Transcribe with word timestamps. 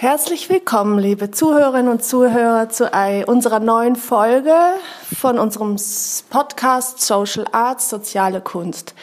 Herzlich 0.00 0.48
willkommen, 0.48 0.96
liebe 1.00 1.32
Zuhörerinnen 1.32 1.90
und 1.90 2.04
Zuhörer, 2.04 2.68
zu 2.68 2.88
unserer 3.26 3.58
neuen 3.58 3.96
Folge 3.96 4.54
von 5.18 5.40
unserem 5.40 5.74
Podcast 6.30 7.00
Social 7.00 7.46
Arts, 7.50 7.90
soziale 7.90 8.40
Kunst. 8.40 8.94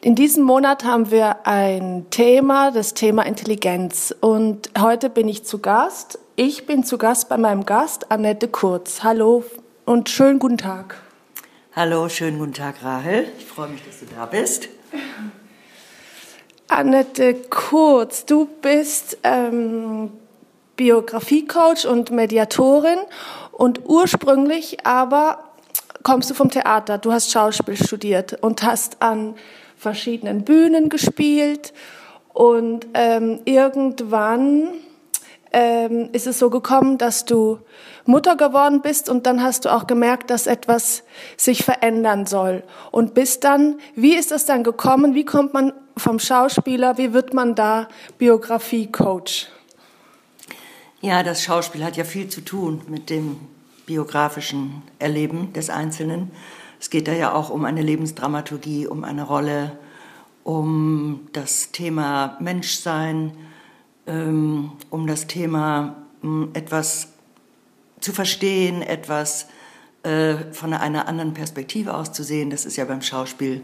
In 0.00 0.16
diesem 0.16 0.42
Monat 0.42 0.82
haben 0.82 1.12
wir 1.12 1.46
ein 1.46 2.06
Thema, 2.10 2.72
das 2.72 2.94
Thema 2.94 3.24
Intelligenz. 3.24 4.12
Und 4.20 4.68
heute 4.76 5.10
bin 5.10 5.28
ich 5.28 5.44
zu 5.44 5.60
Gast. 5.60 6.18
Ich 6.34 6.66
bin 6.66 6.82
zu 6.82 6.98
Gast 6.98 7.28
bei 7.28 7.36
meinem 7.36 7.64
Gast, 7.64 8.10
Annette 8.10 8.48
Kurz. 8.48 9.04
Hallo 9.04 9.44
und 9.84 10.08
schönen 10.08 10.40
guten 10.40 10.58
Tag. 10.58 10.96
Hallo, 11.76 12.08
schönen 12.08 12.40
guten 12.40 12.54
Tag, 12.54 12.82
Rahel. 12.82 13.28
Ich 13.38 13.46
freue 13.46 13.68
mich, 13.68 13.84
dass 13.84 14.00
du 14.00 14.06
da 14.12 14.26
bist. 14.26 14.70
Annette 16.68 17.34
Kurz, 17.48 18.26
du 18.26 18.46
bist 18.60 19.16
ähm, 19.22 20.10
Biografiecoach 20.76 21.86
und 21.86 22.10
Mediatorin 22.10 22.98
und 23.52 23.80
ursprünglich 23.86 24.86
aber 24.86 25.44
kommst 26.02 26.28
du 26.28 26.34
vom 26.34 26.50
Theater. 26.50 26.98
Du 26.98 27.10
hast 27.10 27.32
Schauspiel 27.32 27.76
studiert 27.76 28.42
und 28.42 28.62
hast 28.62 29.00
an 29.00 29.34
verschiedenen 29.76 30.44
Bühnen 30.44 30.90
gespielt 30.90 31.72
und 32.34 32.86
ähm, 32.92 33.40
irgendwann 33.46 34.68
ähm, 35.52 36.10
ist 36.12 36.26
es 36.26 36.38
so 36.38 36.50
gekommen, 36.50 36.98
dass 36.98 37.24
du 37.24 37.60
Mutter 38.08 38.36
geworden 38.36 38.80
bist 38.80 39.10
und 39.10 39.26
dann 39.26 39.42
hast 39.42 39.66
du 39.66 39.68
auch 39.68 39.86
gemerkt, 39.86 40.30
dass 40.30 40.46
etwas 40.46 41.02
sich 41.36 41.62
verändern 41.62 42.24
soll. 42.24 42.62
Und 42.90 43.12
bis 43.12 43.38
dann, 43.38 43.78
wie 43.94 44.16
ist 44.16 44.30
das 44.30 44.46
dann 44.46 44.64
gekommen? 44.64 45.14
Wie 45.14 45.26
kommt 45.26 45.52
man 45.52 45.74
vom 45.94 46.18
Schauspieler, 46.18 46.96
wie 46.96 47.12
wird 47.12 47.34
man 47.34 47.54
da 47.54 47.86
Biografie-Coach? 48.16 49.48
Ja, 51.02 51.22
das 51.22 51.42
Schauspiel 51.42 51.84
hat 51.84 51.98
ja 51.98 52.04
viel 52.04 52.28
zu 52.28 52.40
tun 52.40 52.80
mit 52.88 53.10
dem 53.10 53.36
biografischen 53.84 54.82
Erleben 54.98 55.52
des 55.52 55.68
Einzelnen. 55.68 56.30
Es 56.80 56.88
geht 56.88 57.08
da 57.08 57.12
ja 57.12 57.34
auch 57.34 57.50
um 57.50 57.66
eine 57.66 57.82
Lebensdramaturgie, 57.82 58.86
um 58.86 59.04
eine 59.04 59.24
Rolle, 59.24 59.78
um 60.44 61.28
das 61.34 61.72
Thema 61.72 62.38
Menschsein, 62.40 63.32
ähm, 64.06 64.72
um 64.88 65.06
das 65.06 65.26
Thema 65.26 65.96
etwas 66.54 67.08
zu 68.00 68.12
verstehen, 68.12 68.82
etwas 68.82 69.48
äh, 70.02 70.36
von 70.52 70.72
einer 70.72 71.08
anderen 71.08 71.34
Perspektive 71.34 71.94
aus 71.94 72.12
zu 72.12 72.22
sehen. 72.22 72.50
Das 72.50 72.64
ist 72.64 72.76
ja 72.76 72.84
beim 72.84 73.02
Schauspiel 73.02 73.62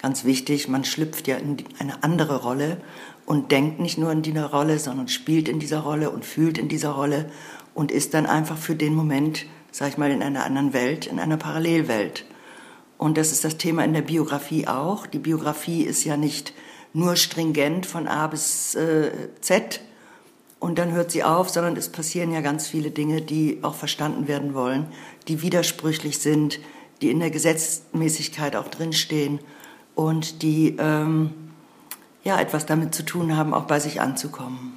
ganz 0.00 0.24
wichtig. 0.24 0.68
Man 0.68 0.84
schlüpft 0.84 1.28
ja 1.28 1.36
in 1.36 1.56
eine 1.78 2.02
andere 2.02 2.42
Rolle 2.42 2.78
und 3.24 3.50
denkt 3.52 3.80
nicht 3.80 3.98
nur 3.98 4.12
in 4.12 4.22
dieser 4.22 4.46
Rolle, 4.46 4.78
sondern 4.78 5.08
spielt 5.08 5.48
in 5.48 5.58
dieser 5.58 5.80
Rolle 5.80 6.10
und 6.10 6.24
fühlt 6.24 6.58
in 6.58 6.68
dieser 6.68 6.90
Rolle 6.90 7.30
und 7.74 7.90
ist 7.90 8.14
dann 8.14 8.26
einfach 8.26 8.56
für 8.56 8.74
den 8.74 8.94
Moment, 8.94 9.46
sag 9.70 9.88
ich 9.88 9.98
mal, 9.98 10.10
in 10.10 10.22
einer 10.22 10.44
anderen 10.44 10.72
Welt, 10.72 11.06
in 11.06 11.18
einer 11.18 11.36
Parallelwelt. 11.36 12.24
Und 12.98 13.18
das 13.18 13.32
ist 13.32 13.44
das 13.44 13.58
Thema 13.58 13.84
in 13.84 13.92
der 13.92 14.02
Biografie 14.02 14.66
auch. 14.66 15.06
Die 15.06 15.18
Biografie 15.18 15.82
ist 15.82 16.04
ja 16.04 16.16
nicht 16.16 16.54
nur 16.92 17.16
stringent 17.16 17.84
von 17.84 18.08
A 18.08 18.26
bis 18.26 18.74
äh, 18.74 19.10
Z, 19.40 19.80
und 20.58 20.78
dann 20.78 20.92
hört 20.92 21.10
sie 21.10 21.22
auf, 21.22 21.48
sondern 21.50 21.76
es 21.76 21.88
passieren 21.90 22.32
ja 22.32 22.40
ganz 22.40 22.66
viele 22.66 22.90
Dinge, 22.90 23.20
die 23.20 23.58
auch 23.62 23.74
verstanden 23.74 24.26
werden 24.28 24.54
wollen, 24.54 24.86
die 25.28 25.42
widersprüchlich 25.42 26.18
sind, 26.18 26.60
die 27.02 27.10
in 27.10 27.20
der 27.20 27.30
Gesetzmäßigkeit 27.30 28.56
auch 28.56 28.68
drinstehen 28.68 29.38
und 29.94 30.42
die 30.42 30.76
ähm, 30.78 31.32
ja 32.24 32.40
etwas 32.40 32.66
damit 32.66 32.94
zu 32.94 33.04
tun 33.04 33.36
haben, 33.36 33.52
auch 33.52 33.64
bei 33.64 33.80
sich 33.80 34.00
anzukommen. 34.00 34.72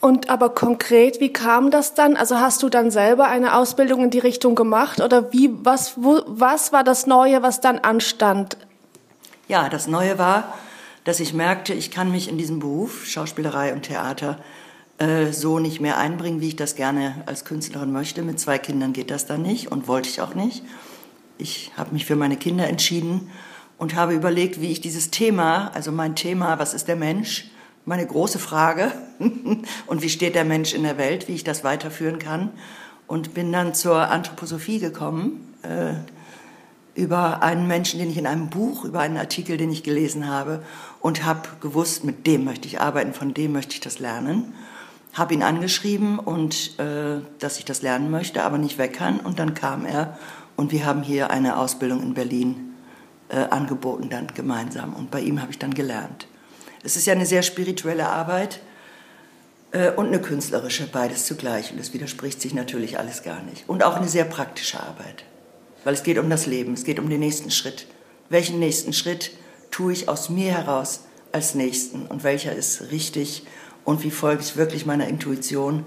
Und 0.00 0.30
aber 0.30 0.50
konkret, 0.50 1.20
wie 1.20 1.32
kam 1.32 1.70
das 1.70 1.94
dann? 1.94 2.16
Also 2.16 2.38
hast 2.38 2.62
du 2.62 2.68
dann 2.68 2.90
selber 2.90 3.26
eine 3.26 3.56
Ausbildung 3.56 4.04
in 4.04 4.10
die 4.10 4.18
Richtung 4.18 4.54
gemacht 4.54 5.00
oder 5.00 5.32
wie, 5.32 5.50
was, 5.64 5.94
wo, 5.96 6.20
was 6.26 6.72
war 6.72 6.84
das 6.84 7.06
Neue, 7.06 7.42
was 7.42 7.60
dann 7.60 7.78
anstand? 7.78 8.56
Ja, 9.48 9.68
das 9.68 9.86
Neue 9.88 10.18
war, 10.18 10.54
dass 11.06 11.20
ich 11.20 11.32
merkte, 11.32 11.72
ich 11.72 11.92
kann 11.92 12.10
mich 12.10 12.28
in 12.28 12.36
diesem 12.36 12.58
Beruf, 12.58 13.06
Schauspielerei 13.06 13.72
und 13.72 13.82
Theater, 13.82 14.40
äh, 14.98 15.32
so 15.32 15.60
nicht 15.60 15.80
mehr 15.80 15.98
einbringen, 15.98 16.40
wie 16.40 16.48
ich 16.48 16.56
das 16.56 16.74
gerne 16.74 17.22
als 17.26 17.44
Künstlerin 17.44 17.92
möchte. 17.92 18.22
Mit 18.22 18.40
zwei 18.40 18.58
Kindern 18.58 18.92
geht 18.92 19.12
das 19.12 19.24
dann 19.24 19.40
nicht 19.40 19.70
und 19.70 19.86
wollte 19.86 20.08
ich 20.08 20.20
auch 20.20 20.34
nicht. 20.34 20.64
Ich 21.38 21.70
habe 21.76 21.92
mich 21.92 22.06
für 22.06 22.16
meine 22.16 22.36
Kinder 22.36 22.66
entschieden 22.66 23.30
und 23.78 23.94
habe 23.94 24.14
überlegt, 24.14 24.60
wie 24.60 24.72
ich 24.72 24.80
dieses 24.80 25.12
Thema, 25.12 25.70
also 25.74 25.92
mein 25.92 26.16
Thema, 26.16 26.58
was 26.58 26.74
ist 26.74 26.88
der 26.88 26.96
Mensch, 26.96 27.52
meine 27.84 28.04
große 28.04 28.40
Frage 28.40 28.90
und 29.86 30.02
wie 30.02 30.10
steht 30.10 30.34
der 30.34 30.44
Mensch 30.44 30.74
in 30.74 30.82
der 30.82 30.98
Welt, 30.98 31.28
wie 31.28 31.34
ich 31.34 31.44
das 31.44 31.62
weiterführen 31.62 32.18
kann 32.18 32.50
und 33.06 33.32
bin 33.32 33.52
dann 33.52 33.74
zur 33.74 34.08
Anthroposophie 34.10 34.80
gekommen. 34.80 35.54
Äh, 35.62 35.94
über 36.96 37.42
einen 37.42 37.66
Menschen, 37.66 38.00
den 38.00 38.10
ich 38.10 38.16
in 38.16 38.26
einem 38.26 38.48
Buch, 38.48 38.84
über 38.84 39.00
einen 39.00 39.18
Artikel, 39.18 39.58
den 39.58 39.70
ich 39.70 39.82
gelesen 39.82 40.28
habe 40.28 40.62
und 41.00 41.24
habe 41.24 41.42
gewusst, 41.60 42.04
mit 42.04 42.26
dem 42.26 42.44
möchte 42.44 42.66
ich 42.66 42.80
arbeiten, 42.80 43.12
von 43.12 43.34
dem 43.34 43.52
möchte 43.52 43.74
ich 43.74 43.80
das 43.80 43.98
lernen. 43.98 44.54
Habe 45.12 45.34
ihn 45.34 45.42
angeschrieben 45.42 46.18
und 46.18 46.78
äh, 46.78 47.20
dass 47.38 47.58
ich 47.58 47.66
das 47.66 47.82
lernen 47.82 48.10
möchte, 48.10 48.42
aber 48.42 48.56
nicht 48.58 48.78
weg 48.78 48.94
kann. 48.94 49.20
Und 49.20 49.38
dann 49.38 49.54
kam 49.54 49.84
er 49.84 50.18
und 50.56 50.72
wir 50.72 50.86
haben 50.86 51.02
hier 51.02 51.30
eine 51.30 51.58
Ausbildung 51.58 52.02
in 52.02 52.14
Berlin 52.14 52.74
äh, 53.28 53.36
angeboten 53.36 54.08
dann 54.08 54.28
gemeinsam. 54.28 54.94
Und 54.94 55.10
bei 55.10 55.20
ihm 55.20 55.40
habe 55.40 55.52
ich 55.52 55.58
dann 55.58 55.74
gelernt. 55.74 56.26
Es 56.82 56.96
ist 56.96 57.06
ja 57.06 57.12
eine 57.12 57.26
sehr 57.26 57.42
spirituelle 57.42 58.08
Arbeit 58.08 58.60
äh, 59.72 59.90
und 59.90 60.06
eine 60.06 60.20
künstlerische, 60.20 60.86
beides 60.86 61.26
zugleich. 61.26 61.72
Und 61.72 61.78
es 61.78 61.92
widerspricht 61.92 62.40
sich 62.40 62.54
natürlich 62.54 62.98
alles 62.98 63.22
gar 63.22 63.42
nicht. 63.42 63.68
Und 63.68 63.84
auch 63.84 63.96
eine 63.96 64.08
sehr 64.08 64.24
praktische 64.24 64.80
Arbeit 64.80 65.24
weil 65.86 65.94
es 65.94 66.02
geht 66.02 66.18
um 66.18 66.28
das 66.28 66.46
Leben, 66.46 66.72
es 66.72 66.82
geht 66.82 66.98
um 66.98 67.08
den 67.08 67.20
nächsten 67.20 67.52
Schritt. 67.52 67.86
Welchen 68.28 68.58
nächsten 68.58 68.92
Schritt 68.92 69.30
tue 69.70 69.92
ich 69.92 70.08
aus 70.08 70.28
mir 70.28 70.50
heraus 70.50 71.04
als 71.30 71.54
nächsten 71.54 72.06
und 72.06 72.24
welcher 72.24 72.52
ist 72.52 72.90
richtig 72.90 73.44
und 73.84 74.02
wie 74.02 74.10
folge 74.10 74.42
ich 74.42 74.56
wirklich 74.56 74.84
meiner 74.84 75.06
Intuition 75.06 75.86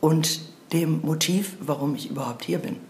und 0.00 0.40
dem 0.72 1.02
Motiv, 1.02 1.52
warum 1.60 1.94
ich 1.94 2.10
überhaupt 2.10 2.42
hier 2.42 2.58
bin. 2.58 2.80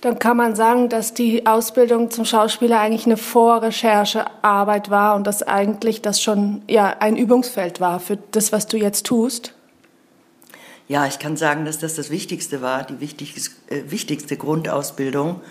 Dann 0.00 0.20
kann 0.20 0.36
man 0.36 0.54
sagen, 0.54 0.90
dass 0.90 1.12
die 1.12 1.44
Ausbildung 1.44 2.12
zum 2.12 2.24
Schauspieler 2.24 2.78
eigentlich 2.78 3.06
eine 3.06 3.16
Vorrecherchearbeit 3.16 4.90
war 4.90 5.16
und 5.16 5.26
dass 5.26 5.42
eigentlich 5.42 6.02
das 6.02 6.22
schon 6.22 6.62
ja, 6.68 6.98
ein 7.00 7.16
Übungsfeld 7.16 7.80
war 7.80 7.98
für 7.98 8.16
das, 8.30 8.52
was 8.52 8.68
du 8.68 8.76
jetzt 8.76 9.06
tust. 9.06 9.54
Ja, 10.88 11.06
ich 11.06 11.18
kann 11.18 11.36
sagen, 11.36 11.66
dass 11.66 11.78
das 11.78 11.96
das 11.96 12.08
Wichtigste 12.08 12.62
war, 12.62 12.82
die 12.82 12.98
wichtigste, 12.98 13.50
äh, 13.68 13.82
wichtigste 13.90 14.38
Grundausbildung, 14.38 15.42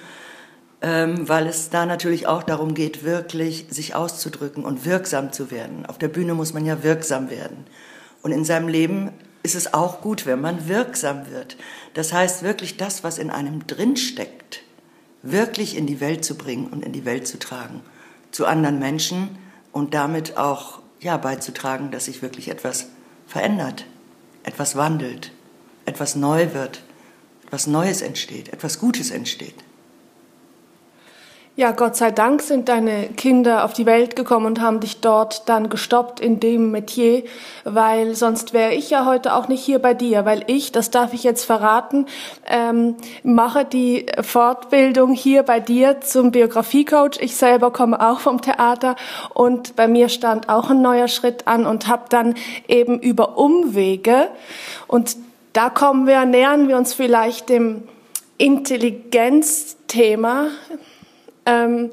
ähm, 0.82 1.30
weil 1.30 1.46
es 1.46 1.70
da 1.70 1.86
natürlich 1.86 2.26
auch 2.26 2.42
darum 2.42 2.74
geht, 2.74 3.04
wirklich 3.04 3.68
sich 3.70 3.94
auszudrücken 3.94 4.66
und 4.66 4.84
wirksam 4.86 5.32
zu 5.32 5.52
werden. 5.52 5.86
Auf 5.86 6.00
der 6.00 6.08
Bühne 6.08 6.34
muss 6.34 6.56
man 6.56 6.66
ja 6.66 6.82
wirksam 6.82 7.30
werden. 7.30 7.66
Und 8.24 8.32
in 8.32 8.46
seinem 8.46 8.68
Leben 8.68 9.12
ist 9.44 9.54
es 9.54 9.76
auch 9.76 10.02
gut, 10.02 10.26
wenn 10.26 10.42
man 10.42 10.68
wirksam 10.68 11.30
wird. 11.30 11.56
Das 11.94 12.14
heißt, 12.14 12.42
wirklich 12.42 12.78
das, 12.78 13.04
was 13.04 13.20
in 13.20 13.30
einem 13.30 13.68
drinsteckt, 13.68 14.64
wirklich 15.22 15.78
in 15.78 15.86
die 15.86 16.00
Welt 16.00 16.26
zu 16.26 16.36
bringen 16.36 16.66
und 16.68 16.84
in 16.84 16.94
die 16.94 17.06
Welt 17.06 17.28
zu 17.28 17.38
tragen. 17.38 17.82
Zu 18.32 18.48
anderen 18.48 18.80
Menschen 18.80 19.38
und 19.72 19.94
damit 19.94 20.36
auch 20.36 20.80
ja, 21.00 21.16
beizutragen, 21.18 21.92
dass 21.92 22.06
sich 22.06 22.24
wirklich 22.24 22.50
etwas 22.50 22.88
verändert 23.28 23.86
etwas 24.48 24.78
wandelt, 24.78 25.32
etwas 25.86 26.16
neu 26.16 26.54
wird, 26.54 26.82
etwas 27.46 27.68
Neues 27.68 28.02
entsteht, 28.02 28.50
etwas 28.54 28.80
Gutes 28.80 29.12
entsteht. 29.12 29.56
Ja, 31.60 31.72
Gott 31.72 31.96
sei 31.96 32.12
Dank 32.12 32.44
sind 32.44 32.70
deine 32.70 33.08
Kinder 33.08 33.66
auf 33.66 33.74
die 33.74 33.88
Welt 33.88 34.16
gekommen 34.16 34.46
und 34.46 34.62
haben 34.62 34.80
dich 34.80 35.02
dort 35.02 35.50
dann 35.50 35.70
gestoppt 35.70 36.20
in 36.20 36.40
dem 36.40 36.70
Metier, 36.70 37.24
weil 37.64 38.14
sonst 38.14 38.54
wäre 38.54 38.76
ich 38.76 38.92
ja 38.92 39.08
heute 39.08 39.34
auch 39.34 39.48
nicht 39.48 39.64
hier 39.64 39.80
bei 39.80 39.96
dir, 39.96 40.24
weil 40.24 40.44
ich, 40.46 40.72
das 40.72 40.92
darf 40.92 41.14
ich 41.14 41.24
jetzt 41.24 41.46
verraten, 41.46 42.06
ähm, 42.46 42.94
mache 43.24 43.66
die 43.66 44.06
Fortbildung 44.22 45.14
hier 45.14 45.42
bei 45.42 45.60
dir 45.60 46.00
zum 46.02 46.30
Biografiecoach. 46.30 47.18
Ich 47.22 47.36
selber 47.36 47.72
komme 47.72 48.08
auch 48.08 48.20
vom 48.20 48.40
Theater 48.40 48.96
und 49.34 49.76
bei 49.76 49.88
mir 49.88 50.10
stand 50.10 50.50
auch 50.50 50.70
ein 50.70 50.84
neuer 50.84 51.08
Schritt 51.08 51.48
an 51.48 51.66
und 51.66 51.88
habe 51.88 52.04
dann 52.10 52.36
eben 52.68 53.00
über 53.00 53.36
Umwege 53.36 54.28
und 54.86 55.18
da 55.54 55.72
kommen 55.72 56.06
wir, 56.06 56.24
nähern 56.26 56.68
wir 56.68 56.78
uns 56.78 56.94
vielleicht 56.94 57.50
dem 57.50 57.82
Intelligenzthema 58.38 60.50
ähm, 61.48 61.92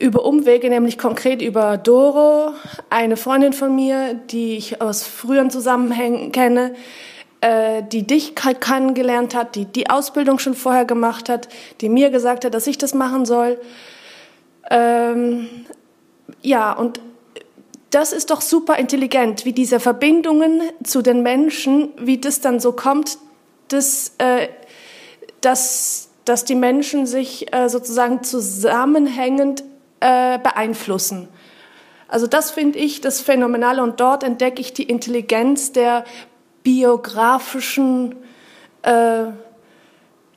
über 0.00 0.24
Umwege, 0.24 0.68
nämlich 0.70 0.98
konkret 0.98 1.42
über 1.42 1.76
Doro, 1.76 2.54
eine 2.90 3.16
Freundin 3.16 3.52
von 3.52 3.74
mir, 3.74 4.14
die 4.14 4.56
ich 4.56 4.80
aus 4.80 5.04
früheren 5.04 5.50
Zusammenhängen 5.50 6.32
kenne, 6.32 6.74
äh, 7.40 7.82
die 7.82 8.06
dich 8.06 8.34
kennengelernt 8.34 9.34
hat, 9.34 9.54
die 9.54 9.64
die 9.64 9.90
Ausbildung 9.90 10.38
schon 10.38 10.54
vorher 10.54 10.84
gemacht 10.84 11.28
hat, 11.28 11.48
die 11.80 11.88
mir 11.88 12.10
gesagt 12.10 12.44
hat, 12.44 12.54
dass 12.54 12.66
ich 12.66 12.78
das 12.78 12.94
machen 12.94 13.26
soll. 13.26 13.60
Ähm, 14.70 15.48
ja, 16.42 16.72
und 16.72 17.00
das 17.90 18.12
ist 18.12 18.30
doch 18.30 18.40
super 18.40 18.76
intelligent, 18.76 19.44
wie 19.44 19.52
diese 19.52 19.80
Verbindungen 19.80 20.62
zu 20.84 21.02
den 21.02 21.22
Menschen, 21.22 21.90
wie 21.98 22.18
das 22.18 22.40
dann 22.40 22.60
so 22.60 22.72
kommt, 22.72 23.18
dass, 23.68 24.12
äh, 24.18 24.48
dass 25.40 26.07
dass 26.28 26.44
die 26.44 26.54
Menschen 26.54 27.06
sich 27.06 27.52
äh, 27.54 27.68
sozusagen 27.68 28.22
zusammenhängend 28.22 29.64
äh, 30.00 30.38
beeinflussen. 30.38 31.28
Also 32.06 32.26
das 32.26 32.50
finde 32.50 32.78
ich 32.78 33.00
das 33.00 33.20
Phänomenale 33.20 33.82
und 33.82 34.00
dort 34.00 34.22
entdecke 34.22 34.60
ich 34.60 34.72
die 34.72 34.84
Intelligenz 34.84 35.72
der 35.72 36.04
biografischen 36.62 38.16
äh, 38.82 39.24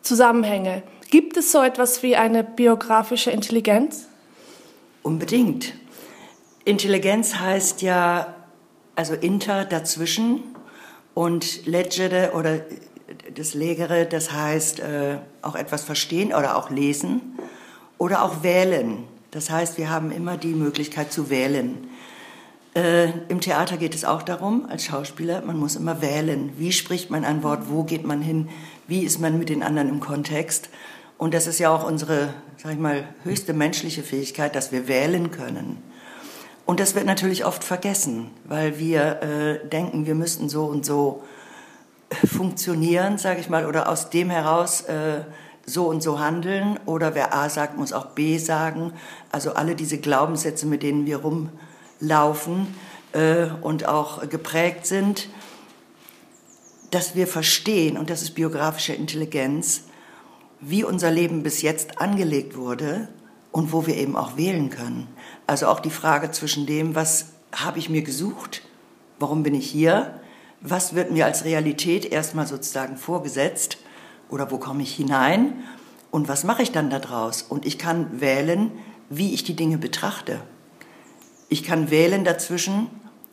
Zusammenhänge. 0.01 0.83
Gibt 1.09 1.37
es 1.37 1.51
so 1.51 1.61
etwas 1.61 2.03
wie 2.03 2.15
eine 2.15 2.43
biografische 2.43 3.31
Intelligenz? 3.31 4.07
Unbedingt. 5.03 5.73
Intelligenz 6.63 7.35
heißt 7.35 7.81
ja, 7.81 8.35
also 8.95 9.13
inter 9.13 9.65
dazwischen 9.65 10.43
und 11.13 11.65
leggere 11.65 12.31
oder 12.33 12.61
das 13.35 13.53
Legere, 13.53 14.05
das 14.05 14.31
heißt 14.31 14.79
äh, 14.79 15.17
auch 15.41 15.55
etwas 15.55 15.83
verstehen 15.83 16.33
oder 16.33 16.57
auch 16.57 16.69
lesen 16.69 17.21
oder 17.97 18.23
auch 18.23 18.43
wählen. 18.43 19.03
Das 19.31 19.49
heißt, 19.49 19.77
wir 19.77 19.89
haben 19.89 20.11
immer 20.11 20.37
die 20.37 20.53
Möglichkeit 20.53 21.11
zu 21.11 21.29
wählen. 21.29 21.87
Äh, 22.73 23.11
Im 23.27 23.41
Theater 23.41 23.77
geht 23.77 23.95
es 23.95 24.05
auch 24.05 24.23
darum, 24.23 24.65
als 24.69 24.85
Schauspieler, 24.85 25.41
man 25.41 25.57
muss 25.57 25.75
immer 25.75 26.01
wählen. 26.01 26.51
Wie 26.57 26.71
spricht 26.71 27.09
man 27.09 27.25
ein 27.25 27.43
Wort? 27.43 27.69
Wo 27.69 27.83
geht 27.83 28.05
man 28.05 28.21
hin? 28.21 28.49
Wie 28.87 29.03
ist 29.03 29.19
man 29.19 29.37
mit 29.37 29.49
den 29.49 29.63
anderen 29.63 29.89
im 29.89 29.99
Kontext? 29.99 30.69
Und 31.17 31.33
das 31.33 31.47
ist 31.47 31.59
ja 31.59 31.73
auch 31.73 31.85
unsere, 31.85 32.33
sag 32.57 32.73
ich 32.73 32.79
mal, 32.79 33.03
höchste 33.23 33.53
menschliche 33.53 34.03
Fähigkeit, 34.03 34.55
dass 34.55 34.71
wir 34.71 34.87
wählen 34.87 35.31
können. 35.31 35.77
Und 36.65 36.79
das 36.79 36.95
wird 36.95 37.05
natürlich 37.05 37.45
oft 37.45 37.63
vergessen, 37.63 38.31
weil 38.45 38.79
wir 38.79 39.21
äh, 39.21 39.67
denken, 39.67 40.05
wir 40.05 40.15
müssten 40.15 40.47
so 40.47 40.65
und 40.65 40.85
so 40.85 41.23
funktionieren, 42.25 43.17
sage 43.17 43.39
ich 43.39 43.49
mal, 43.49 43.65
oder 43.65 43.89
aus 43.89 44.09
dem 44.09 44.29
heraus 44.29 44.81
äh, 44.81 45.21
so 45.65 45.87
und 45.87 46.01
so 46.01 46.19
handeln. 46.19 46.79
Oder 46.85 47.15
wer 47.15 47.33
A 47.33 47.49
sagt, 47.49 47.77
muss 47.77 47.93
auch 47.93 48.07
B 48.07 48.37
sagen. 48.37 48.93
Also 49.31 49.53
alle 49.53 49.75
diese 49.75 49.97
Glaubenssätze, 49.97 50.65
mit 50.65 50.83
denen 50.83 51.05
wir 51.05 51.17
rumlaufen 51.17 52.67
äh, 53.13 53.47
und 53.61 53.87
auch 53.87 54.27
geprägt 54.29 54.85
sind, 54.85 55.29
dass 56.91 57.15
wir 57.15 57.27
verstehen, 57.27 57.97
und 57.97 58.09
das 58.09 58.21
ist 58.21 58.31
biografische 58.31 58.93
Intelligenz, 58.93 59.83
wie 60.59 60.83
unser 60.83 61.09
Leben 61.09 61.41
bis 61.41 61.61
jetzt 61.61 61.99
angelegt 61.99 62.57
wurde 62.57 63.07
und 63.51 63.71
wo 63.71 63.87
wir 63.87 63.95
eben 63.95 64.15
auch 64.15 64.37
wählen 64.37 64.69
können. 64.69 65.07
Also 65.47 65.67
auch 65.67 65.79
die 65.79 65.89
Frage 65.89 66.31
zwischen 66.31 66.65
dem, 66.65 66.93
was 66.93 67.29
habe 67.53 67.79
ich 67.79 67.89
mir 67.89 68.01
gesucht, 68.01 68.61
warum 69.19 69.43
bin 69.43 69.55
ich 69.55 69.69
hier 69.69 70.20
was 70.61 70.95
wird 70.95 71.11
mir 71.11 71.25
als 71.25 71.43
Realität 71.43 72.05
erstmal 72.05 72.47
sozusagen 72.47 72.97
vorgesetzt 72.97 73.77
oder 74.29 74.51
wo 74.51 74.57
komme 74.57 74.83
ich 74.83 74.95
hinein 74.95 75.63
und 76.11 76.27
was 76.27 76.43
mache 76.43 76.61
ich 76.61 76.71
dann 76.71 76.89
daraus? 76.89 77.41
Und 77.41 77.65
ich 77.65 77.77
kann 77.77 78.21
wählen, 78.21 78.71
wie 79.09 79.33
ich 79.33 79.43
die 79.43 79.55
Dinge 79.55 79.77
betrachte. 79.77 80.41
Ich 81.49 81.63
kann 81.63 81.89
wählen 81.89 82.23
dazwischen, 82.23 82.87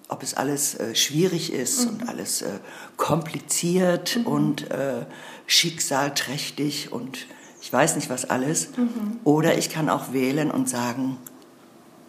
ob 0.09 0.23
es 0.23 0.35
alles 0.35 0.75
äh, 0.75 0.95
schwierig 0.95 1.53
ist 1.53 1.85
mhm. 1.85 1.89
und 1.91 2.09
alles 2.09 2.43
äh, 2.43 2.59
kompliziert 2.97 4.17
mhm. 4.17 4.27
und 4.27 4.71
äh, 4.71 5.05
schicksalträchtig 5.47 6.93
und 6.93 7.27
ich 7.61 7.73
weiß 7.73 7.97
nicht 7.97 8.09
was 8.09 8.25
alles. 8.25 8.71
Mhm. 8.77 9.19
Oder 9.25 9.59
ich 9.59 9.71
kann 9.71 9.89
auch 9.91 10.13
wählen 10.13 10.51
und 10.51 10.69
sagen, 10.69 11.19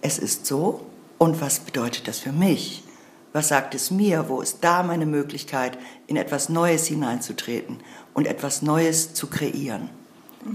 es 0.01 0.17
ist 0.17 0.45
so 0.45 0.85
und 1.17 1.41
was 1.41 1.59
bedeutet 1.59 2.07
das 2.07 2.19
für 2.19 2.31
mich? 2.31 2.83
Was 3.31 3.49
sagt 3.49 3.75
es 3.75 3.91
mir? 3.91 4.27
Wo 4.27 4.41
ist 4.41 4.59
da 4.61 4.81
meine 4.83 5.05
Möglichkeit, 5.05 5.77
in 6.07 6.17
etwas 6.17 6.49
Neues 6.49 6.87
hineinzutreten 6.87 7.79
und 8.13 8.25
etwas 8.25 8.61
Neues 8.61 9.13
zu 9.13 9.27
kreieren? 9.27 9.89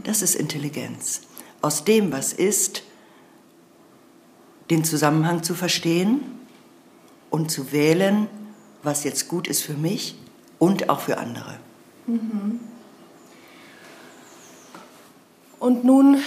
Das 0.03 0.23
ist 0.23 0.35
Intelligenz. 0.35 1.23
Aus 1.61 1.85
dem, 1.85 2.12
was 2.12 2.32
ist, 2.32 2.82
den 4.71 4.85
Zusammenhang 4.85 5.43
zu 5.43 5.55
verstehen 5.55 6.21
und 7.31 7.50
zu 7.50 7.73
wählen, 7.73 8.29
was 8.82 9.05
jetzt 9.05 9.29
gut 9.29 9.47
ist 9.47 9.62
für 9.62 9.75
mich 9.75 10.17
und 10.59 10.88
auch 10.88 11.00
für 11.00 11.19
andere. 11.19 11.59
Und 15.59 15.85
nun 15.85 16.19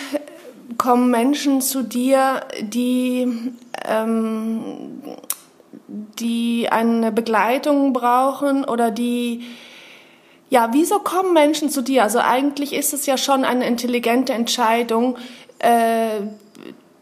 kommen 0.78 1.12
Menschen 1.12 1.62
zu 1.62 1.84
dir, 1.84 2.48
die 2.62 3.54
ähm, 3.86 5.02
die 5.88 6.68
eine 6.70 7.12
Begleitung 7.12 7.94
brauchen 7.94 8.66
oder 8.66 8.92
die, 8.92 9.44
ja, 10.50 10.70
wieso 10.74 11.00
kommen 11.00 11.34
Menschen 11.34 11.70
zu 11.70 11.82
dir? 11.82 12.04
Also 12.04 12.20
eigentlich 12.20 12.74
ist 12.74 12.94
es 12.94 13.06
ja 13.06 13.18
schon 13.18 13.46
eine 13.46 13.68
intelligente 13.68 14.34
Entscheidung, 14.34 15.18
äh, 15.60 16.22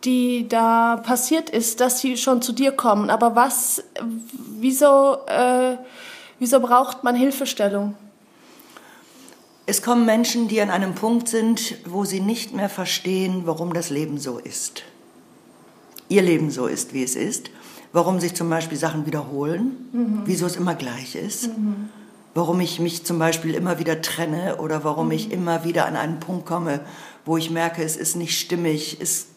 die 0.04 0.48
da 0.48 0.98
passiert 0.98 1.50
ist, 1.50 1.82
dass 1.82 2.00
sie 2.00 2.16
schon 2.16 2.42
zu 2.42 2.54
dir 2.54 2.72
kommen. 2.72 3.10
Aber 3.10 3.36
was, 3.36 3.84
wieso, 4.60 5.18
äh, 5.28 5.78
wieso 6.38 6.60
braucht 6.60 7.04
man 7.04 7.16
Hilfestellung? 7.16 7.96
Es 9.66 9.82
kommen 9.82 10.06
Menschen, 10.06 10.48
die 10.48 10.62
an 10.62 10.70
einem 10.70 10.94
Punkt 10.94 11.28
sind, 11.28 11.76
wo 11.86 12.06
sie 12.06 12.20
nicht 12.20 12.54
mehr 12.54 12.70
verstehen, 12.70 13.44
warum 13.46 13.74
das 13.74 13.90
Leben 13.90 14.20
so 14.20 14.38
ist. 14.38 14.84
Ihr 16.08 16.22
Leben 16.22 16.52
so 16.52 16.68
ist, 16.68 16.94
wie 16.94 17.02
es 17.02 17.16
ist 17.16 17.50
warum 17.96 18.20
sich 18.20 18.34
zum 18.34 18.50
Beispiel 18.50 18.78
Sachen 18.78 19.06
wiederholen, 19.06 19.88
mhm. 19.94 20.22
wieso 20.26 20.46
es 20.46 20.58
immer 20.58 20.76
gleich 20.76 21.16
ist, 21.16 21.48
mhm. 21.48 21.88
warum 22.34 22.60
ich 22.60 22.82
mich 22.82 23.06
zum 23.06 23.18
Beispiel 23.20 23.54
immer 23.54 23.80
wieder 23.80 24.02
trenne 24.02 24.58
oder 24.58 24.84
warum 24.84 25.06
mhm. 25.06 25.12
ich 25.14 25.32
immer 25.32 25.64
wieder 25.64 25.86
an 25.86 25.96
einen 25.96 26.20
Punkt 26.20 26.46
komme, 26.46 26.82
wo 27.24 27.38
ich 27.38 27.52
merke, 27.52 27.82
es 27.84 27.96
ist 27.96 28.18
nicht 28.18 28.38
stimmig, 28.38 28.98
es 29.00 29.28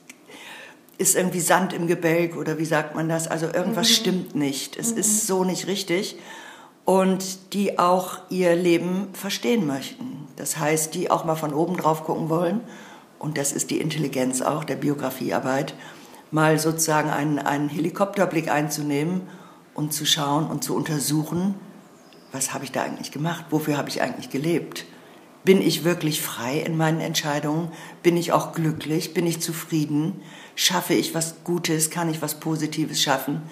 ist 0.99 1.15
irgendwie 1.15 1.39
Sand 1.39 1.73
im 1.73 1.87
Gebälk 1.87 2.37
oder 2.37 2.59
wie 2.59 2.65
sagt 2.65 2.97
man 2.97 3.09
das? 3.09 3.29
Also 3.29 3.47
irgendwas 3.47 3.91
mhm. 3.91 3.95
stimmt 3.95 4.35
nicht, 4.35 4.77
es 4.77 4.91
ist 4.91 5.23
mhm. 5.23 5.27
so 5.29 5.45
nicht 5.45 5.69
richtig 5.69 6.17
und 6.85 7.53
die 7.53 7.79
auch 7.79 8.19
ihr 8.29 8.57
Leben 8.57 9.07
verstehen 9.13 9.69
möchten. 9.69 10.27
Das 10.35 10.59
heißt, 10.59 10.95
die 10.95 11.13
auch 11.13 11.25
mal 11.25 11.37
von 11.37 11.55
oben 11.55 11.77
drauf 11.77 12.03
gucken 12.03 12.29
wollen 12.29 12.63
und 13.21 13.39
das 13.39 13.53
ist 13.53 13.71
die 13.71 13.81
Intelligenz 13.81 14.43
auch 14.43 14.65
der 14.65 14.77
Biografiearbeit 14.77 15.75
mal 16.31 16.59
sozusagen 16.59 17.11
einen, 17.11 17.39
einen 17.39 17.69
Helikopterblick 17.69 18.51
einzunehmen 18.51 19.23
und 19.75 19.93
zu 19.93 20.05
schauen 20.05 20.47
und 20.47 20.65
zu 20.65 20.75
untersuchen, 20.75 21.55
was 22.33 22.53
habe 22.53 22.65
ich 22.65 22.73
da 22.73 22.83
eigentlich 22.83 23.11
gemacht, 23.11 23.47
wofür 23.51 23.77
habe 23.77 23.89
ich 23.89 24.03
eigentlich 24.03 24.31
gelebt. 24.31 24.85
Bin 25.45 25.63
ich 25.63 25.85
wirklich 25.85 26.21
frei 26.21 26.59
in 26.59 26.77
meinen 26.77 27.01
Entscheidungen? 27.01 27.73
Bin 28.03 28.17
ich 28.17 28.33
auch 28.33 28.53
glücklich? 28.53 29.15
Bin 29.15 29.27
ich 29.27 29.41
zufrieden? 29.41 30.21
Schaffe 30.57 30.95
ich 30.95 31.15
was 31.15 31.37
Gutes? 31.45 31.91
Kann 31.91 32.11
ich 32.11 32.21
was 32.21 32.35
Positives 32.35 33.01
schaffen? 33.01 33.43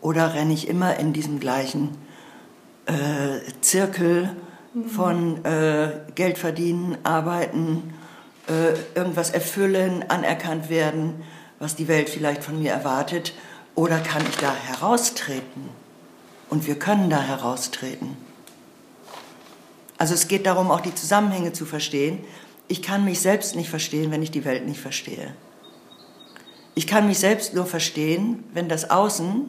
Oder 0.00 0.32
renne 0.32 0.54
ich 0.54 0.68
immer 0.68 0.96
in 0.96 1.12
diesem 1.12 1.40
gleichen 1.40 1.90
äh, 2.86 3.40
Zirkel 3.60 4.34
von 4.86 5.44
äh, 5.44 6.00
Geld 6.14 6.38
verdienen, 6.38 6.96
arbeiten, 7.02 7.92
äh, 8.46 8.98
irgendwas 8.98 9.30
erfüllen, 9.30 10.04
anerkannt 10.08 10.70
werden? 10.70 11.22
Was 11.58 11.76
die 11.76 11.88
Welt 11.88 12.08
vielleicht 12.08 12.44
von 12.44 12.58
mir 12.58 12.72
erwartet, 12.72 13.34
oder 13.74 13.98
kann 13.98 14.22
ich 14.28 14.36
da 14.36 14.54
heraustreten? 14.54 15.68
Und 16.50 16.66
wir 16.66 16.78
können 16.78 17.10
da 17.10 17.20
heraustreten. 17.20 18.16
Also 19.98 20.14
es 20.14 20.28
geht 20.28 20.46
darum, 20.46 20.70
auch 20.70 20.80
die 20.80 20.94
Zusammenhänge 20.94 21.52
zu 21.52 21.66
verstehen. 21.66 22.24
ich 22.66 22.82
kann 22.82 23.04
mich 23.04 23.20
selbst 23.20 23.56
nicht 23.56 23.68
verstehen, 23.68 24.10
wenn 24.10 24.22
ich 24.22 24.30
die 24.30 24.44
Welt 24.44 24.66
nicht 24.66 24.80
verstehe. 24.80 25.34
Ich 26.74 26.86
kann 26.86 27.06
mich 27.06 27.18
selbst 27.18 27.54
nur 27.54 27.66
verstehen, 27.66 28.42
wenn 28.52 28.68
das 28.68 28.90
Außen, 28.90 29.48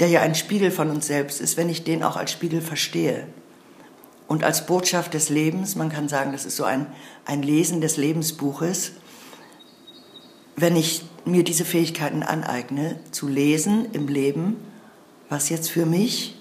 der 0.00 0.08
ja 0.08 0.20
ein 0.20 0.34
Spiegel 0.34 0.70
von 0.70 0.90
uns 0.90 1.06
selbst 1.06 1.40
ist, 1.40 1.56
wenn 1.56 1.68
ich 1.68 1.84
den 1.84 2.02
auch 2.02 2.16
als 2.16 2.32
Spiegel 2.32 2.60
verstehe. 2.60 3.26
Und 4.26 4.44
als 4.44 4.66
Botschaft 4.66 5.14
des 5.14 5.30
Lebens, 5.30 5.76
man 5.76 5.88
kann 5.88 6.08
sagen, 6.08 6.32
das 6.32 6.44
ist 6.44 6.56
so 6.56 6.64
ein, 6.64 6.86
ein 7.24 7.42
Lesen 7.42 7.80
des 7.80 7.96
Lebensbuches, 7.96 8.92
wenn 10.60 10.76
ich 10.76 11.02
mir 11.24 11.44
diese 11.44 11.64
Fähigkeiten 11.64 12.22
aneigne, 12.22 12.98
zu 13.10 13.28
lesen 13.28 13.86
im 13.92 14.08
Leben, 14.08 14.56
was 15.28 15.48
jetzt 15.50 15.70
für 15.70 15.86
mich 15.86 16.36